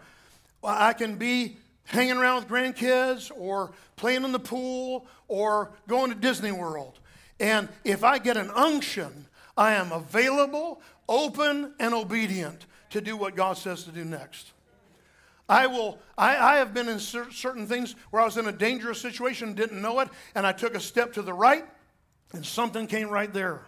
I 0.64 0.94
can 0.94 1.16
be 1.16 1.58
hanging 1.86 2.18
around 2.18 2.44
with 2.44 2.50
grandkids 2.50 3.32
or 3.36 3.72
playing 3.96 4.24
in 4.24 4.32
the 4.32 4.40
pool 4.40 5.06
or 5.28 5.72
going 5.88 6.10
to 6.10 6.16
Disney 6.16 6.52
World. 6.52 7.00
And 7.40 7.70
if 7.84 8.04
I 8.04 8.18
get 8.18 8.38
an 8.38 8.50
unction, 8.52 9.28
I 9.56 9.74
am 9.74 9.92
available, 9.92 10.82
open, 11.08 11.74
and 11.80 11.94
obedient 11.94 12.66
to 12.90 13.02
do 13.02 13.16
what 13.16 13.36
God 13.36 13.58
says 13.58 13.84
to 13.84 13.92
do 13.92 14.04
next. 14.06 14.52
I 15.50 15.68
will, 15.68 16.00
I, 16.18 16.36
I 16.38 16.58
have 16.58 16.74
been 16.74 16.90
in 16.90 17.00
cer- 17.00 17.32
certain 17.32 17.68
things 17.68 17.96
where 18.10 18.22
I 18.22 18.26
was 18.26 18.38
in 18.38 18.48
a 18.48 18.52
dangerous 18.52 19.00
situation, 19.00 19.54
didn't 19.54 19.82
know 19.82 20.00
it, 20.02 20.10
and 20.36 20.46
I 20.46 20.52
took 20.52 20.76
a 20.76 20.80
step 20.80 21.14
to 21.14 21.22
the 21.22 21.34
right, 21.34 21.66
and 22.34 22.46
something 22.46 22.86
came 22.88 23.10
right 23.10 23.32
there. 23.32 23.66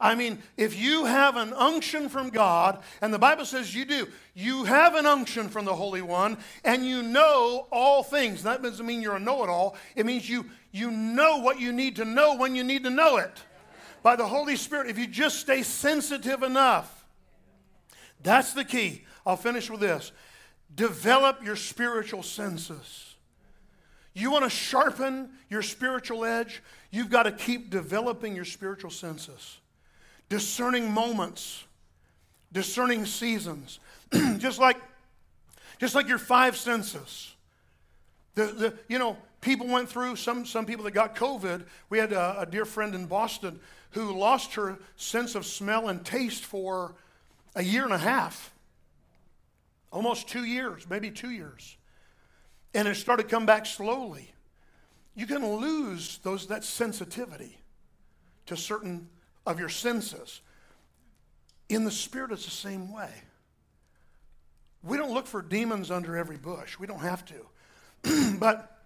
I 0.00 0.14
mean, 0.14 0.42
if 0.56 0.80
you 0.80 1.04
have 1.04 1.36
an 1.36 1.52
unction 1.52 2.08
from 2.08 2.30
God, 2.30 2.82
and 3.02 3.12
the 3.12 3.18
Bible 3.18 3.44
says 3.44 3.74
you 3.74 3.84
do, 3.84 4.08
you 4.34 4.64
have 4.64 4.94
an 4.94 5.04
unction 5.04 5.50
from 5.50 5.66
the 5.66 5.74
Holy 5.74 6.00
One, 6.00 6.38
and 6.64 6.86
you 6.86 7.02
know 7.02 7.66
all 7.70 8.02
things. 8.02 8.42
That 8.44 8.62
doesn't 8.62 8.86
mean 8.86 9.02
you're 9.02 9.16
a 9.16 9.20
know 9.20 9.44
it 9.44 9.50
all, 9.50 9.76
it 9.94 10.06
means 10.06 10.28
you, 10.28 10.46
you 10.72 10.90
know 10.90 11.38
what 11.38 11.60
you 11.60 11.70
need 11.70 11.96
to 11.96 12.06
know 12.06 12.34
when 12.36 12.54
you 12.54 12.64
need 12.64 12.84
to 12.84 12.90
know 12.90 13.18
it. 13.18 13.42
By 14.02 14.16
the 14.16 14.26
Holy 14.26 14.56
Spirit, 14.56 14.88
if 14.88 14.98
you 14.98 15.06
just 15.06 15.38
stay 15.38 15.62
sensitive 15.62 16.42
enough, 16.42 17.04
that's 18.22 18.54
the 18.54 18.64
key. 18.64 19.04
I'll 19.26 19.36
finish 19.36 19.68
with 19.68 19.80
this 19.80 20.12
develop 20.74 21.44
your 21.44 21.56
spiritual 21.56 22.22
senses. 22.22 23.16
You 24.14 24.30
want 24.30 24.44
to 24.44 24.50
sharpen 24.50 25.30
your 25.50 25.62
spiritual 25.62 26.24
edge? 26.24 26.62
You've 26.90 27.10
got 27.10 27.24
to 27.24 27.32
keep 27.32 27.70
developing 27.70 28.34
your 28.34 28.44
spiritual 28.44 28.90
senses 28.90 29.59
discerning 30.30 30.90
moments, 30.90 31.64
discerning 32.50 33.04
seasons. 33.04 33.78
just 34.38 34.58
like 34.58 34.78
just 35.80 35.94
like 35.94 36.08
your 36.08 36.18
five 36.18 36.56
senses. 36.56 37.34
The, 38.34 38.44
the, 38.46 38.74
you 38.86 38.98
know, 38.98 39.16
people 39.40 39.66
went 39.66 39.88
through, 39.88 40.16
some, 40.16 40.44
some 40.44 40.66
people 40.66 40.84
that 40.84 40.92
got 40.92 41.16
COVID. 41.16 41.64
We 41.88 41.98
had 41.98 42.12
a, 42.12 42.40
a 42.40 42.46
dear 42.46 42.66
friend 42.66 42.94
in 42.94 43.06
Boston 43.06 43.58
who 43.92 44.12
lost 44.16 44.54
her 44.54 44.78
sense 44.96 45.34
of 45.34 45.46
smell 45.46 45.88
and 45.88 46.04
taste 46.04 46.44
for 46.44 46.94
a 47.56 47.62
year 47.62 47.84
and 47.84 47.94
a 47.94 47.98
half, 47.98 48.52
almost 49.90 50.28
two 50.28 50.44
years, 50.44 50.86
maybe 50.88 51.10
two 51.10 51.30
years. 51.30 51.78
And 52.74 52.86
it 52.86 52.94
started 52.94 53.24
to 53.24 53.28
come 53.28 53.46
back 53.46 53.64
slowly. 53.64 54.32
You 55.16 55.26
can 55.26 55.44
lose 55.44 56.18
those, 56.22 56.46
that 56.48 56.62
sensitivity 56.62 57.58
to 58.46 58.56
certain 58.56 59.08
of 59.46 59.58
your 59.58 59.68
senses. 59.68 60.40
In 61.68 61.84
the 61.84 61.90
spirit, 61.90 62.32
it's 62.32 62.44
the 62.44 62.50
same 62.50 62.92
way. 62.92 63.10
We 64.82 64.96
don't 64.96 65.12
look 65.12 65.26
for 65.26 65.42
demons 65.42 65.90
under 65.90 66.16
every 66.16 66.36
bush. 66.36 66.78
We 66.78 66.86
don't 66.86 67.00
have 67.00 67.24
to. 67.26 68.36
but 68.38 68.78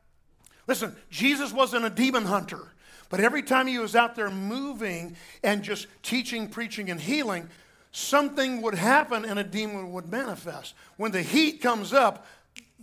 listen, 0.66 0.94
Jesus 1.10 1.52
wasn't 1.52 1.84
a 1.84 1.90
demon 1.90 2.24
hunter. 2.24 2.72
But 3.10 3.20
every 3.20 3.42
time 3.42 3.66
he 3.66 3.78
was 3.78 3.94
out 3.94 4.16
there 4.16 4.30
moving 4.30 5.16
and 5.42 5.62
just 5.62 5.86
teaching, 6.02 6.48
preaching, 6.48 6.90
and 6.90 7.00
healing, 7.00 7.48
something 7.92 8.60
would 8.62 8.74
happen 8.74 9.24
and 9.24 9.38
a 9.38 9.44
demon 9.44 9.92
would 9.92 10.10
manifest. 10.10 10.74
When 10.96 11.12
the 11.12 11.22
heat 11.22 11.60
comes 11.60 11.92
up, 11.92 12.26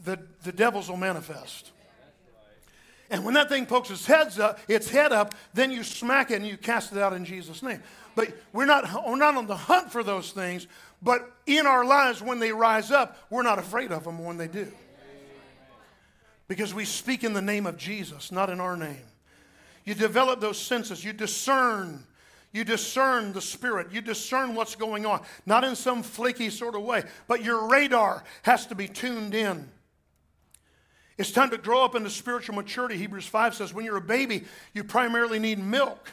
the, 0.04 0.20
the 0.44 0.52
devils 0.52 0.90
will 0.90 0.98
manifest. 0.98 1.72
And 3.12 3.26
when 3.26 3.34
that 3.34 3.50
thing 3.50 3.66
pokes 3.66 3.92
its, 3.92 4.06
heads 4.06 4.40
up, 4.40 4.58
its 4.70 4.90
head 4.90 5.12
up, 5.12 5.36
then 5.54 5.70
you 5.70 5.84
smack 5.84 6.32
it 6.32 6.36
and 6.36 6.48
you 6.48 6.56
cast 6.56 6.94
it 6.94 6.98
out 6.98 7.12
in 7.12 7.26
Jesus' 7.26 7.62
name. 7.62 7.84
But 8.16 8.34
we're 8.54 8.66
not, 8.66 9.06
we're 9.06 9.18
not 9.18 9.36
on 9.36 9.48
the 9.48 9.56
hunt 9.56 9.92
for 9.92 10.02
those 10.02 10.32
things, 10.32 10.66
but 11.02 11.30
in 11.46 11.68
our 11.68 11.84
lives, 11.84 12.22
when 12.22 12.40
they 12.40 12.54
rise 12.54 12.90
up, 12.90 13.18
we're 13.30 13.44
not 13.44 13.60
afraid 13.60 13.92
of 13.92 14.06
them 14.06 14.24
when 14.24 14.38
they 14.38 14.48
do. 14.48 14.72
Because 16.48 16.74
we 16.74 16.86
speak 16.86 17.26
in 17.26 17.34
the 17.34 17.42
name 17.42 17.66
of 17.66 17.78
Jesus, 17.78 18.32
not 18.32 18.50
in 18.50 18.62
our 18.62 18.78
name. 18.78 19.04
You 19.84 19.94
develop 19.94 20.40
those 20.40 20.58
senses, 20.58 21.04
you 21.04 21.12
discern. 21.12 22.06
You 22.54 22.66
discern 22.66 23.32
the 23.32 23.42
spirit. 23.42 23.88
You 23.92 24.02
discern 24.02 24.56
what's 24.56 24.76
going 24.76 25.06
on. 25.06 25.22
Not 25.46 25.64
in 25.64 25.76
some 25.76 26.04
flaky 26.04 26.50
sort 26.50 26.76
of 26.76 26.84
way, 26.84 27.04
but 27.28 27.44
your 27.44 27.70
radar 27.70 28.24
has 28.44 28.66
to 28.68 28.76
be 28.76 28.88
tuned 28.90 29.34
in. 29.34 29.70
It's 31.18 31.32
time 31.32 31.50
to 31.52 31.58
grow 31.58 31.84
up 31.84 31.96
into 31.96 32.10
spiritual 32.10 32.56
maturity. 32.56 32.98
Hebrews 32.98 33.26
5 33.26 33.56
says 33.56 33.74
when 33.74 33.86
you're 33.86 33.98
a 33.98 34.02
baby, 34.02 34.46
you 34.74 34.84
primarily 34.84 35.40
need 35.40 35.60
milk. 35.60 36.12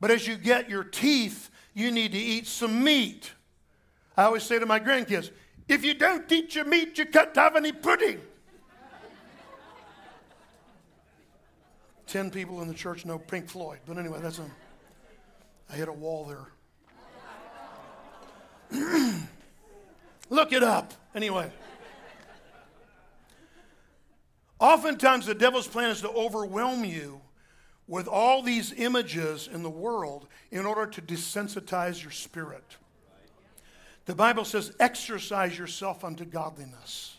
But 0.00 0.10
as 0.10 0.26
you 0.26 0.36
get 0.36 0.70
your 0.70 0.84
teeth, 0.84 1.50
you 1.74 1.90
need 1.90 2.12
to 2.12 2.18
eat 2.18 2.46
some 2.46 2.82
meat. 2.84 3.32
I 4.16 4.24
always 4.24 4.42
say 4.42 4.58
to 4.58 4.66
my 4.66 4.80
grandkids, 4.80 5.30
if 5.68 5.84
you 5.84 5.94
don't 5.94 6.30
eat 6.30 6.54
your 6.54 6.64
meat, 6.64 6.96
you 6.96 7.06
can't 7.06 7.34
have 7.34 7.56
any 7.56 7.72
pudding. 7.72 8.20
Ten 12.06 12.30
people 12.30 12.62
in 12.62 12.68
the 12.68 12.74
church 12.74 13.04
know 13.04 13.18
Pink 13.18 13.48
Floyd, 13.48 13.80
but 13.84 13.98
anyway, 13.98 14.20
that's 14.22 14.38
a. 14.38 14.48
I 15.68 15.74
hit 15.74 15.88
a 15.88 15.92
wall 15.92 16.24
there. 16.24 16.46
Look 20.30 20.52
it 20.52 20.62
up. 20.62 20.94
Anyway. 21.14 21.50
Oftentimes, 24.58 25.26
the 25.26 25.34
devil's 25.34 25.68
plan 25.68 25.90
is 25.90 26.00
to 26.00 26.10
overwhelm 26.10 26.84
you 26.84 27.20
with 27.86 28.08
all 28.08 28.42
these 28.42 28.72
images 28.72 29.48
in 29.52 29.62
the 29.62 29.70
world 29.70 30.26
in 30.50 30.66
order 30.66 30.86
to 30.86 31.02
desensitize 31.02 32.02
your 32.02 32.10
spirit. 32.10 32.76
The 34.06 34.14
Bible 34.14 34.44
says, 34.44 34.72
exercise 34.80 35.58
yourself 35.58 36.04
unto 36.04 36.24
godliness. 36.24 37.16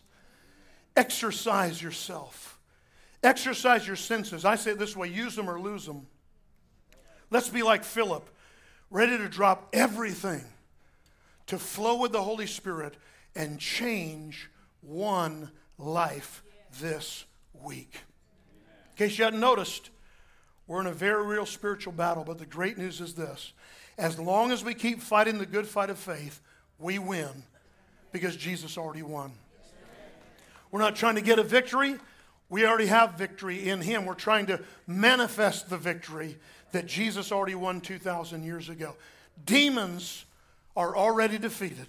Exercise 0.96 1.82
yourself. 1.82 2.58
Exercise 3.24 3.86
your 3.86 3.96
senses. 3.96 4.46
I 4.46 4.56
say 4.56 4.72
it 4.72 4.80
this 4.80 4.96
way 4.96 5.10
use 5.10 5.36
them 5.36 5.50
or 5.50 5.60
lose 5.60 5.86
them. 5.86 6.08
Let's 7.30 7.50
be 7.50 7.62
like 7.62 7.84
Philip, 7.84 8.30
ready 8.90 9.18
to 9.18 9.28
drop 9.28 9.70
everything 9.74 10.44
to 11.48 11.58
flow 11.58 12.00
with 12.00 12.14
the 12.14 12.24
Holy 12.24 12.48
Spirit 12.48 12.96
and 13.36 13.60
change 13.60 14.50
one 14.82 15.52
life 15.78 16.44
this 16.80 17.26
week. 17.54 18.02
In 18.92 19.08
case 19.08 19.18
you 19.18 19.24
hadn't 19.24 19.40
noticed, 19.40 19.90
we're 20.68 20.82
in 20.82 20.88
a 20.88 20.94
very 20.94 21.26
real 21.26 21.46
spiritual 21.46 21.94
battle, 21.94 22.24
but 22.24 22.38
the 22.38 22.46
great 22.46 22.78
news 22.78 23.02
is 23.02 23.14
this 23.16 23.54
as 23.98 24.20
long 24.20 24.52
as 24.52 24.64
we 24.64 24.74
keep 24.74 25.02
fighting 25.02 25.40
the 25.40 25.46
good 25.46 25.68
fight 25.68 25.90
of 25.90 25.98
faith, 25.98 26.40
we 26.78 27.00
win 27.00 27.44
because 28.12 28.36
Jesus 28.36 28.78
already 28.78 29.02
won. 29.02 29.32
We're 30.72 30.82
not 30.82 30.96
trying 30.96 31.16
to 31.16 31.22
get 31.22 31.40
a 31.40 31.44
victory. 31.44 31.96
We 32.50 32.66
already 32.66 32.88
have 32.88 33.14
victory 33.14 33.70
in 33.70 33.82
Him. 33.82 34.06
We're 34.06 34.14
trying 34.14 34.46
to 34.48 34.62
manifest 34.86 35.70
the 35.70 35.78
victory 35.78 36.38
that 36.72 36.86
Jesus 36.86 37.32
already 37.32 37.56
won 37.56 37.82
2,000 37.82 38.44
years 38.44 38.70
ago. 38.70 38.96
Demons 39.46 40.26
are 40.76 40.96
already 40.96 41.38
defeated. 41.38 41.88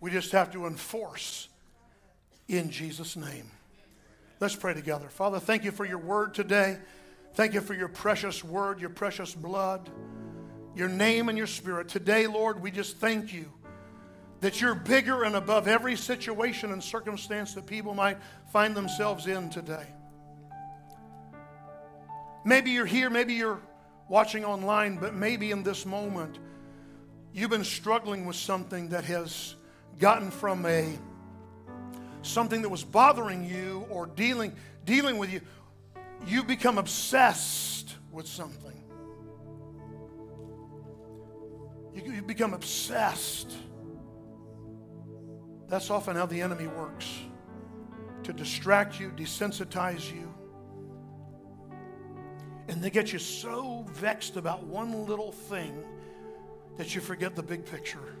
We 0.00 0.10
just 0.10 0.32
have 0.32 0.52
to 0.52 0.66
enforce 0.66 1.48
in 2.48 2.70
Jesus' 2.70 3.16
name. 3.16 3.50
Let's 4.40 4.54
pray 4.54 4.74
together. 4.74 5.08
Father, 5.08 5.40
thank 5.40 5.64
you 5.64 5.70
for 5.70 5.84
your 5.84 5.98
word 5.98 6.34
today. 6.34 6.78
Thank 7.34 7.54
you 7.54 7.60
for 7.60 7.74
your 7.74 7.88
precious 7.88 8.44
word, 8.44 8.80
your 8.80 8.90
precious 8.90 9.34
blood, 9.34 9.88
your 10.74 10.88
name, 10.88 11.28
and 11.28 11.38
your 11.38 11.46
spirit. 11.46 11.88
Today, 11.88 12.26
Lord, 12.26 12.60
we 12.60 12.70
just 12.70 12.98
thank 12.98 13.32
you 13.32 13.50
that 14.40 14.60
you're 14.60 14.74
bigger 14.74 15.24
and 15.24 15.34
above 15.34 15.66
every 15.66 15.96
situation 15.96 16.72
and 16.72 16.82
circumstance 16.82 17.54
that 17.54 17.66
people 17.66 17.94
might 17.94 18.18
find 18.52 18.74
themselves 18.74 19.26
in 19.26 19.48
today. 19.50 19.86
Maybe 22.44 22.70
you're 22.70 22.86
here, 22.86 23.10
maybe 23.10 23.34
you're 23.34 23.60
watching 24.08 24.44
online, 24.44 24.98
but 24.98 25.14
maybe 25.14 25.50
in 25.50 25.62
this 25.62 25.84
moment 25.84 26.38
you've 27.32 27.50
been 27.50 27.64
struggling 27.64 28.24
with 28.24 28.36
something 28.36 28.90
that 28.90 29.04
has 29.04 29.56
gotten 29.98 30.30
from 30.30 30.64
a 30.66 30.96
something 32.26 32.62
that 32.62 32.68
was 32.68 32.84
bothering 32.84 33.44
you 33.44 33.86
or 33.90 34.06
dealing, 34.06 34.54
dealing 34.84 35.18
with 35.18 35.32
you, 35.32 35.40
you 36.26 36.42
become 36.42 36.78
obsessed 36.78 37.94
with 38.10 38.26
something. 38.26 38.82
You, 41.94 42.12
you 42.12 42.22
become 42.22 42.54
obsessed. 42.54 43.52
That's 45.68 45.90
often 45.90 46.16
how 46.16 46.26
the 46.26 46.40
enemy 46.40 46.66
works 46.66 47.06
to 48.24 48.32
distract 48.32 48.98
you, 48.98 49.10
desensitize 49.10 50.12
you. 50.12 50.32
And 52.68 52.82
they 52.82 52.90
get 52.90 53.12
you 53.12 53.18
so 53.18 53.86
vexed 53.92 54.36
about 54.36 54.64
one 54.64 55.06
little 55.06 55.32
thing 55.32 55.84
that 56.76 56.94
you 56.94 57.00
forget 57.00 57.36
the 57.36 57.42
big 57.42 57.64
picture. 57.64 58.16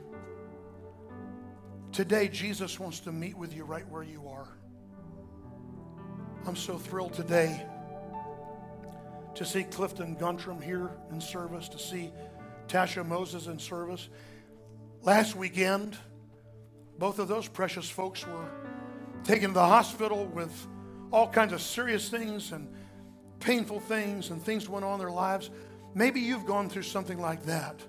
Today, 1.96 2.28
Jesus 2.28 2.78
wants 2.78 3.00
to 3.00 3.10
meet 3.10 3.38
with 3.38 3.56
you 3.56 3.64
right 3.64 3.88
where 3.88 4.02
you 4.02 4.28
are. 4.28 4.48
I'm 6.46 6.54
so 6.54 6.76
thrilled 6.76 7.14
today 7.14 7.64
to 9.34 9.46
see 9.46 9.62
Clifton 9.62 10.14
Guntram 10.14 10.62
here 10.62 10.90
in 11.10 11.22
service, 11.22 11.70
to 11.70 11.78
see 11.78 12.12
Tasha 12.68 13.02
Moses 13.02 13.46
in 13.46 13.58
service. 13.58 14.10
Last 15.00 15.36
weekend, 15.36 15.96
both 16.98 17.18
of 17.18 17.28
those 17.28 17.48
precious 17.48 17.88
folks 17.88 18.26
were 18.26 18.50
taken 19.24 19.48
to 19.48 19.54
the 19.54 19.66
hospital 19.66 20.26
with 20.26 20.52
all 21.10 21.30
kinds 21.30 21.54
of 21.54 21.62
serious 21.62 22.10
things 22.10 22.52
and 22.52 22.68
painful 23.40 23.80
things 23.80 24.28
and 24.28 24.42
things 24.42 24.68
went 24.68 24.84
on 24.84 24.92
in 24.92 24.98
their 24.98 25.10
lives. 25.10 25.48
Maybe 25.94 26.20
you've 26.20 26.44
gone 26.44 26.68
through 26.68 26.82
something 26.82 27.18
like 27.18 27.44
that. 27.44 27.80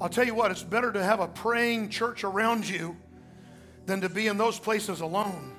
I'll 0.00 0.08
tell 0.08 0.24
you 0.24 0.34
what, 0.34 0.50
it's 0.50 0.62
better 0.62 0.90
to 0.90 1.04
have 1.04 1.20
a 1.20 1.28
praying 1.28 1.90
church 1.90 2.24
around 2.24 2.66
you 2.66 2.96
than 3.88 4.02
to 4.02 4.08
be 4.10 4.26
in 4.26 4.36
those 4.36 4.58
places 4.58 5.00
alone. 5.00 5.56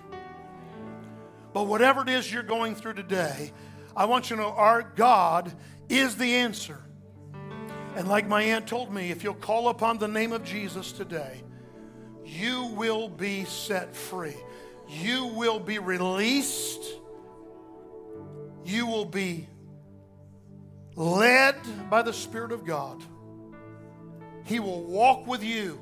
But 1.51 1.63
whatever 1.63 2.03
it 2.03 2.09
is 2.09 2.31
you're 2.31 2.43
going 2.43 2.75
through 2.75 2.93
today, 2.93 3.51
I 3.97 4.05
want 4.05 4.29
you 4.29 4.35
to 4.35 4.43
know 4.43 4.51
our 4.51 4.83
God 4.83 5.51
is 5.89 6.15
the 6.15 6.35
answer. 6.35 6.77
And 7.95 8.07
like 8.07 8.27
my 8.27 8.43
aunt 8.43 8.67
told 8.67 8.93
me, 8.93 9.09
if 9.09 9.23
you'll 9.23 9.33
call 9.33 9.69
upon 9.69 9.97
the 9.97 10.07
name 10.07 10.31
of 10.31 10.43
Jesus 10.43 10.91
today, 10.91 11.41
you 12.23 12.65
will 12.65 13.09
be 13.09 13.45
set 13.45 13.95
free. 13.95 14.37
You 14.87 15.25
will 15.25 15.59
be 15.59 15.79
released. 15.79 16.83
You 18.63 18.85
will 18.85 19.05
be 19.05 19.47
led 20.95 21.55
by 21.89 22.03
the 22.03 22.13
Spirit 22.13 22.51
of 22.51 22.63
God. 22.63 23.01
He 24.45 24.59
will 24.59 24.83
walk 24.83 25.25
with 25.25 25.43
you 25.43 25.81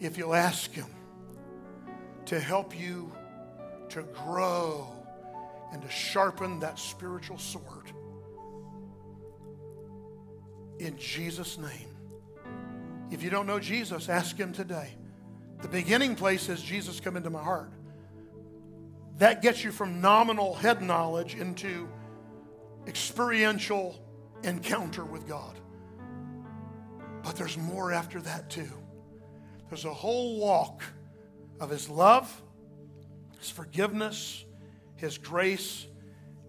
if 0.00 0.16
you'll 0.16 0.34
ask 0.34 0.72
Him 0.72 0.88
to 2.26 2.40
help 2.40 2.78
you 2.78 3.12
to 3.90 4.02
grow 4.24 4.88
and 5.72 5.82
to 5.82 5.90
sharpen 5.90 6.60
that 6.60 6.78
spiritual 6.78 7.38
sword. 7.38 7.92
In 10.78 10.96
Jesus' 10.96 11.58
name. 11.58 11.96
If 13.10 13.22
you 13.22 13.30
don't 13.30 13.46
know 13.46 13.60
Jesus, 13.60 14.08
ask 14.08 14.36
Him 14.36 14.52
today. 14.52 14.90
The 15.60 15.68
beginning 15.68 16.16
place 16.16 16.48
is 16.48 16.62
Jesus, 16.62 17.00
come 17.00 17.16
into 17.16 17.30
my 17.30 17.42
heart. 17.42 17.72
That 19.18 19.42
gets 19.42 19.62
you 19.62 19.70
from 19.70 20.00
nominal 20.00 20.54
head 20.54 20.80
knowledge 20.80 21.34
into 21.34 21.88
experiential 22.86 24.02
encounter 24.42 25.04
with 25.04 25.28
God. 25.28 25.58
But 27.22 27.36
there's 27.36 27.58
more 27.58 27.92
after 27.92 28.20
that, 28.22 28.48
too. 28.48 28.79
There's 29.70 29.84
a 29.84 29.94
whole 29.94 30.40
walk 30.40 30.82
of 31.60 31.70
His 31.70 31.88
love, 31.88 32.42
His 33.38 33.48
forgiveness, 33.48 34.44
His 34.96 35.16
grace, 35.16 35.86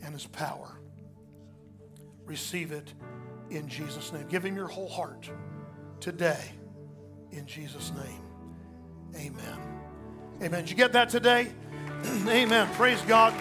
and 0.03 0.13
His 0.13 0.26
power. 0.26 0.80
Receive 2.26 2.72
it 2.72 2.93
in 3.51 3.67
Jesus' 3.67 4.11
name. 4.11 4.28
Give 4.28 4.43
Him 4.43 4.55
your 4.55 4.67
whole 4.67 4.89
heart 4.89 5.30
today 5.99 6.51
in 7.32 7.45
Jesus' 7.45 7.91
name. 7.91 8.24
Amen. 9.15 9.59
Amen. 10.41 10.61
Did 10.61 10.72
you 10.72 10.76
get 10.76 10.93
that 10.93 11.09
today? 11.09 11.51
Amen. 12.28 12.67
Praise 12.74 13.01
God. 13.03 13.34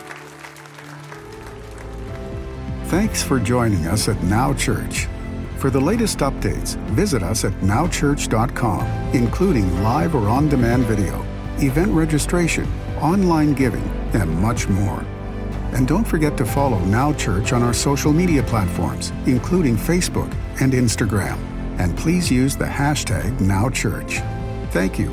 Thanks 2.87 3.22
for 3.22 3.39
joining 3.39 3.87
us 3.87 4.09
at 4.09 4.22
Now 4.24 4.53
Church. 4.53 5.07
For 5.61 5.68
the 5.68 5.78
latest 5.78 6.20
updates, 6.20 6.76
visit 6.92 7.22
us 7.22 7.44
at 7.44 7.52
nowchurch.com, 7.61 8.86
including 9.14 9.82
live 9.82 10.14
or 10.14 10.26
on 10.26 10.48
demand 10.48 10.84
video, 10.84 11.22
event 11.58 11.92
registration, 11.92 12.66
online 12.98 13.52
giving, 13.52 13.86
and 14.14 14.30
much 14.40 14.68
more. 14.68 15.04
And 15.74 15.86
don't 15.86 16.08
forget 16.08 16.38
to 16.38 16.46
follow 16.46 16.78
Now 16.86 17.12
Church 17.12 17.52
on 17.52 17.62
our 17.62 17.74
social 17.74 18.11
media 18.11 18.42
platforms, 18.42 19.12
including 19.26 19.76
Facebook 19.76 20.34
and 20.62 20.72
Instagram. 20.72 21.36
And 21.78 21.94
please 21.94 22.30
use 22.30 22.56
the 22.56 22.64
hashtag 22.64 23.36
NowChurch. 23.36 24.70
Thank 24.72 24.98
you 24.98 25.12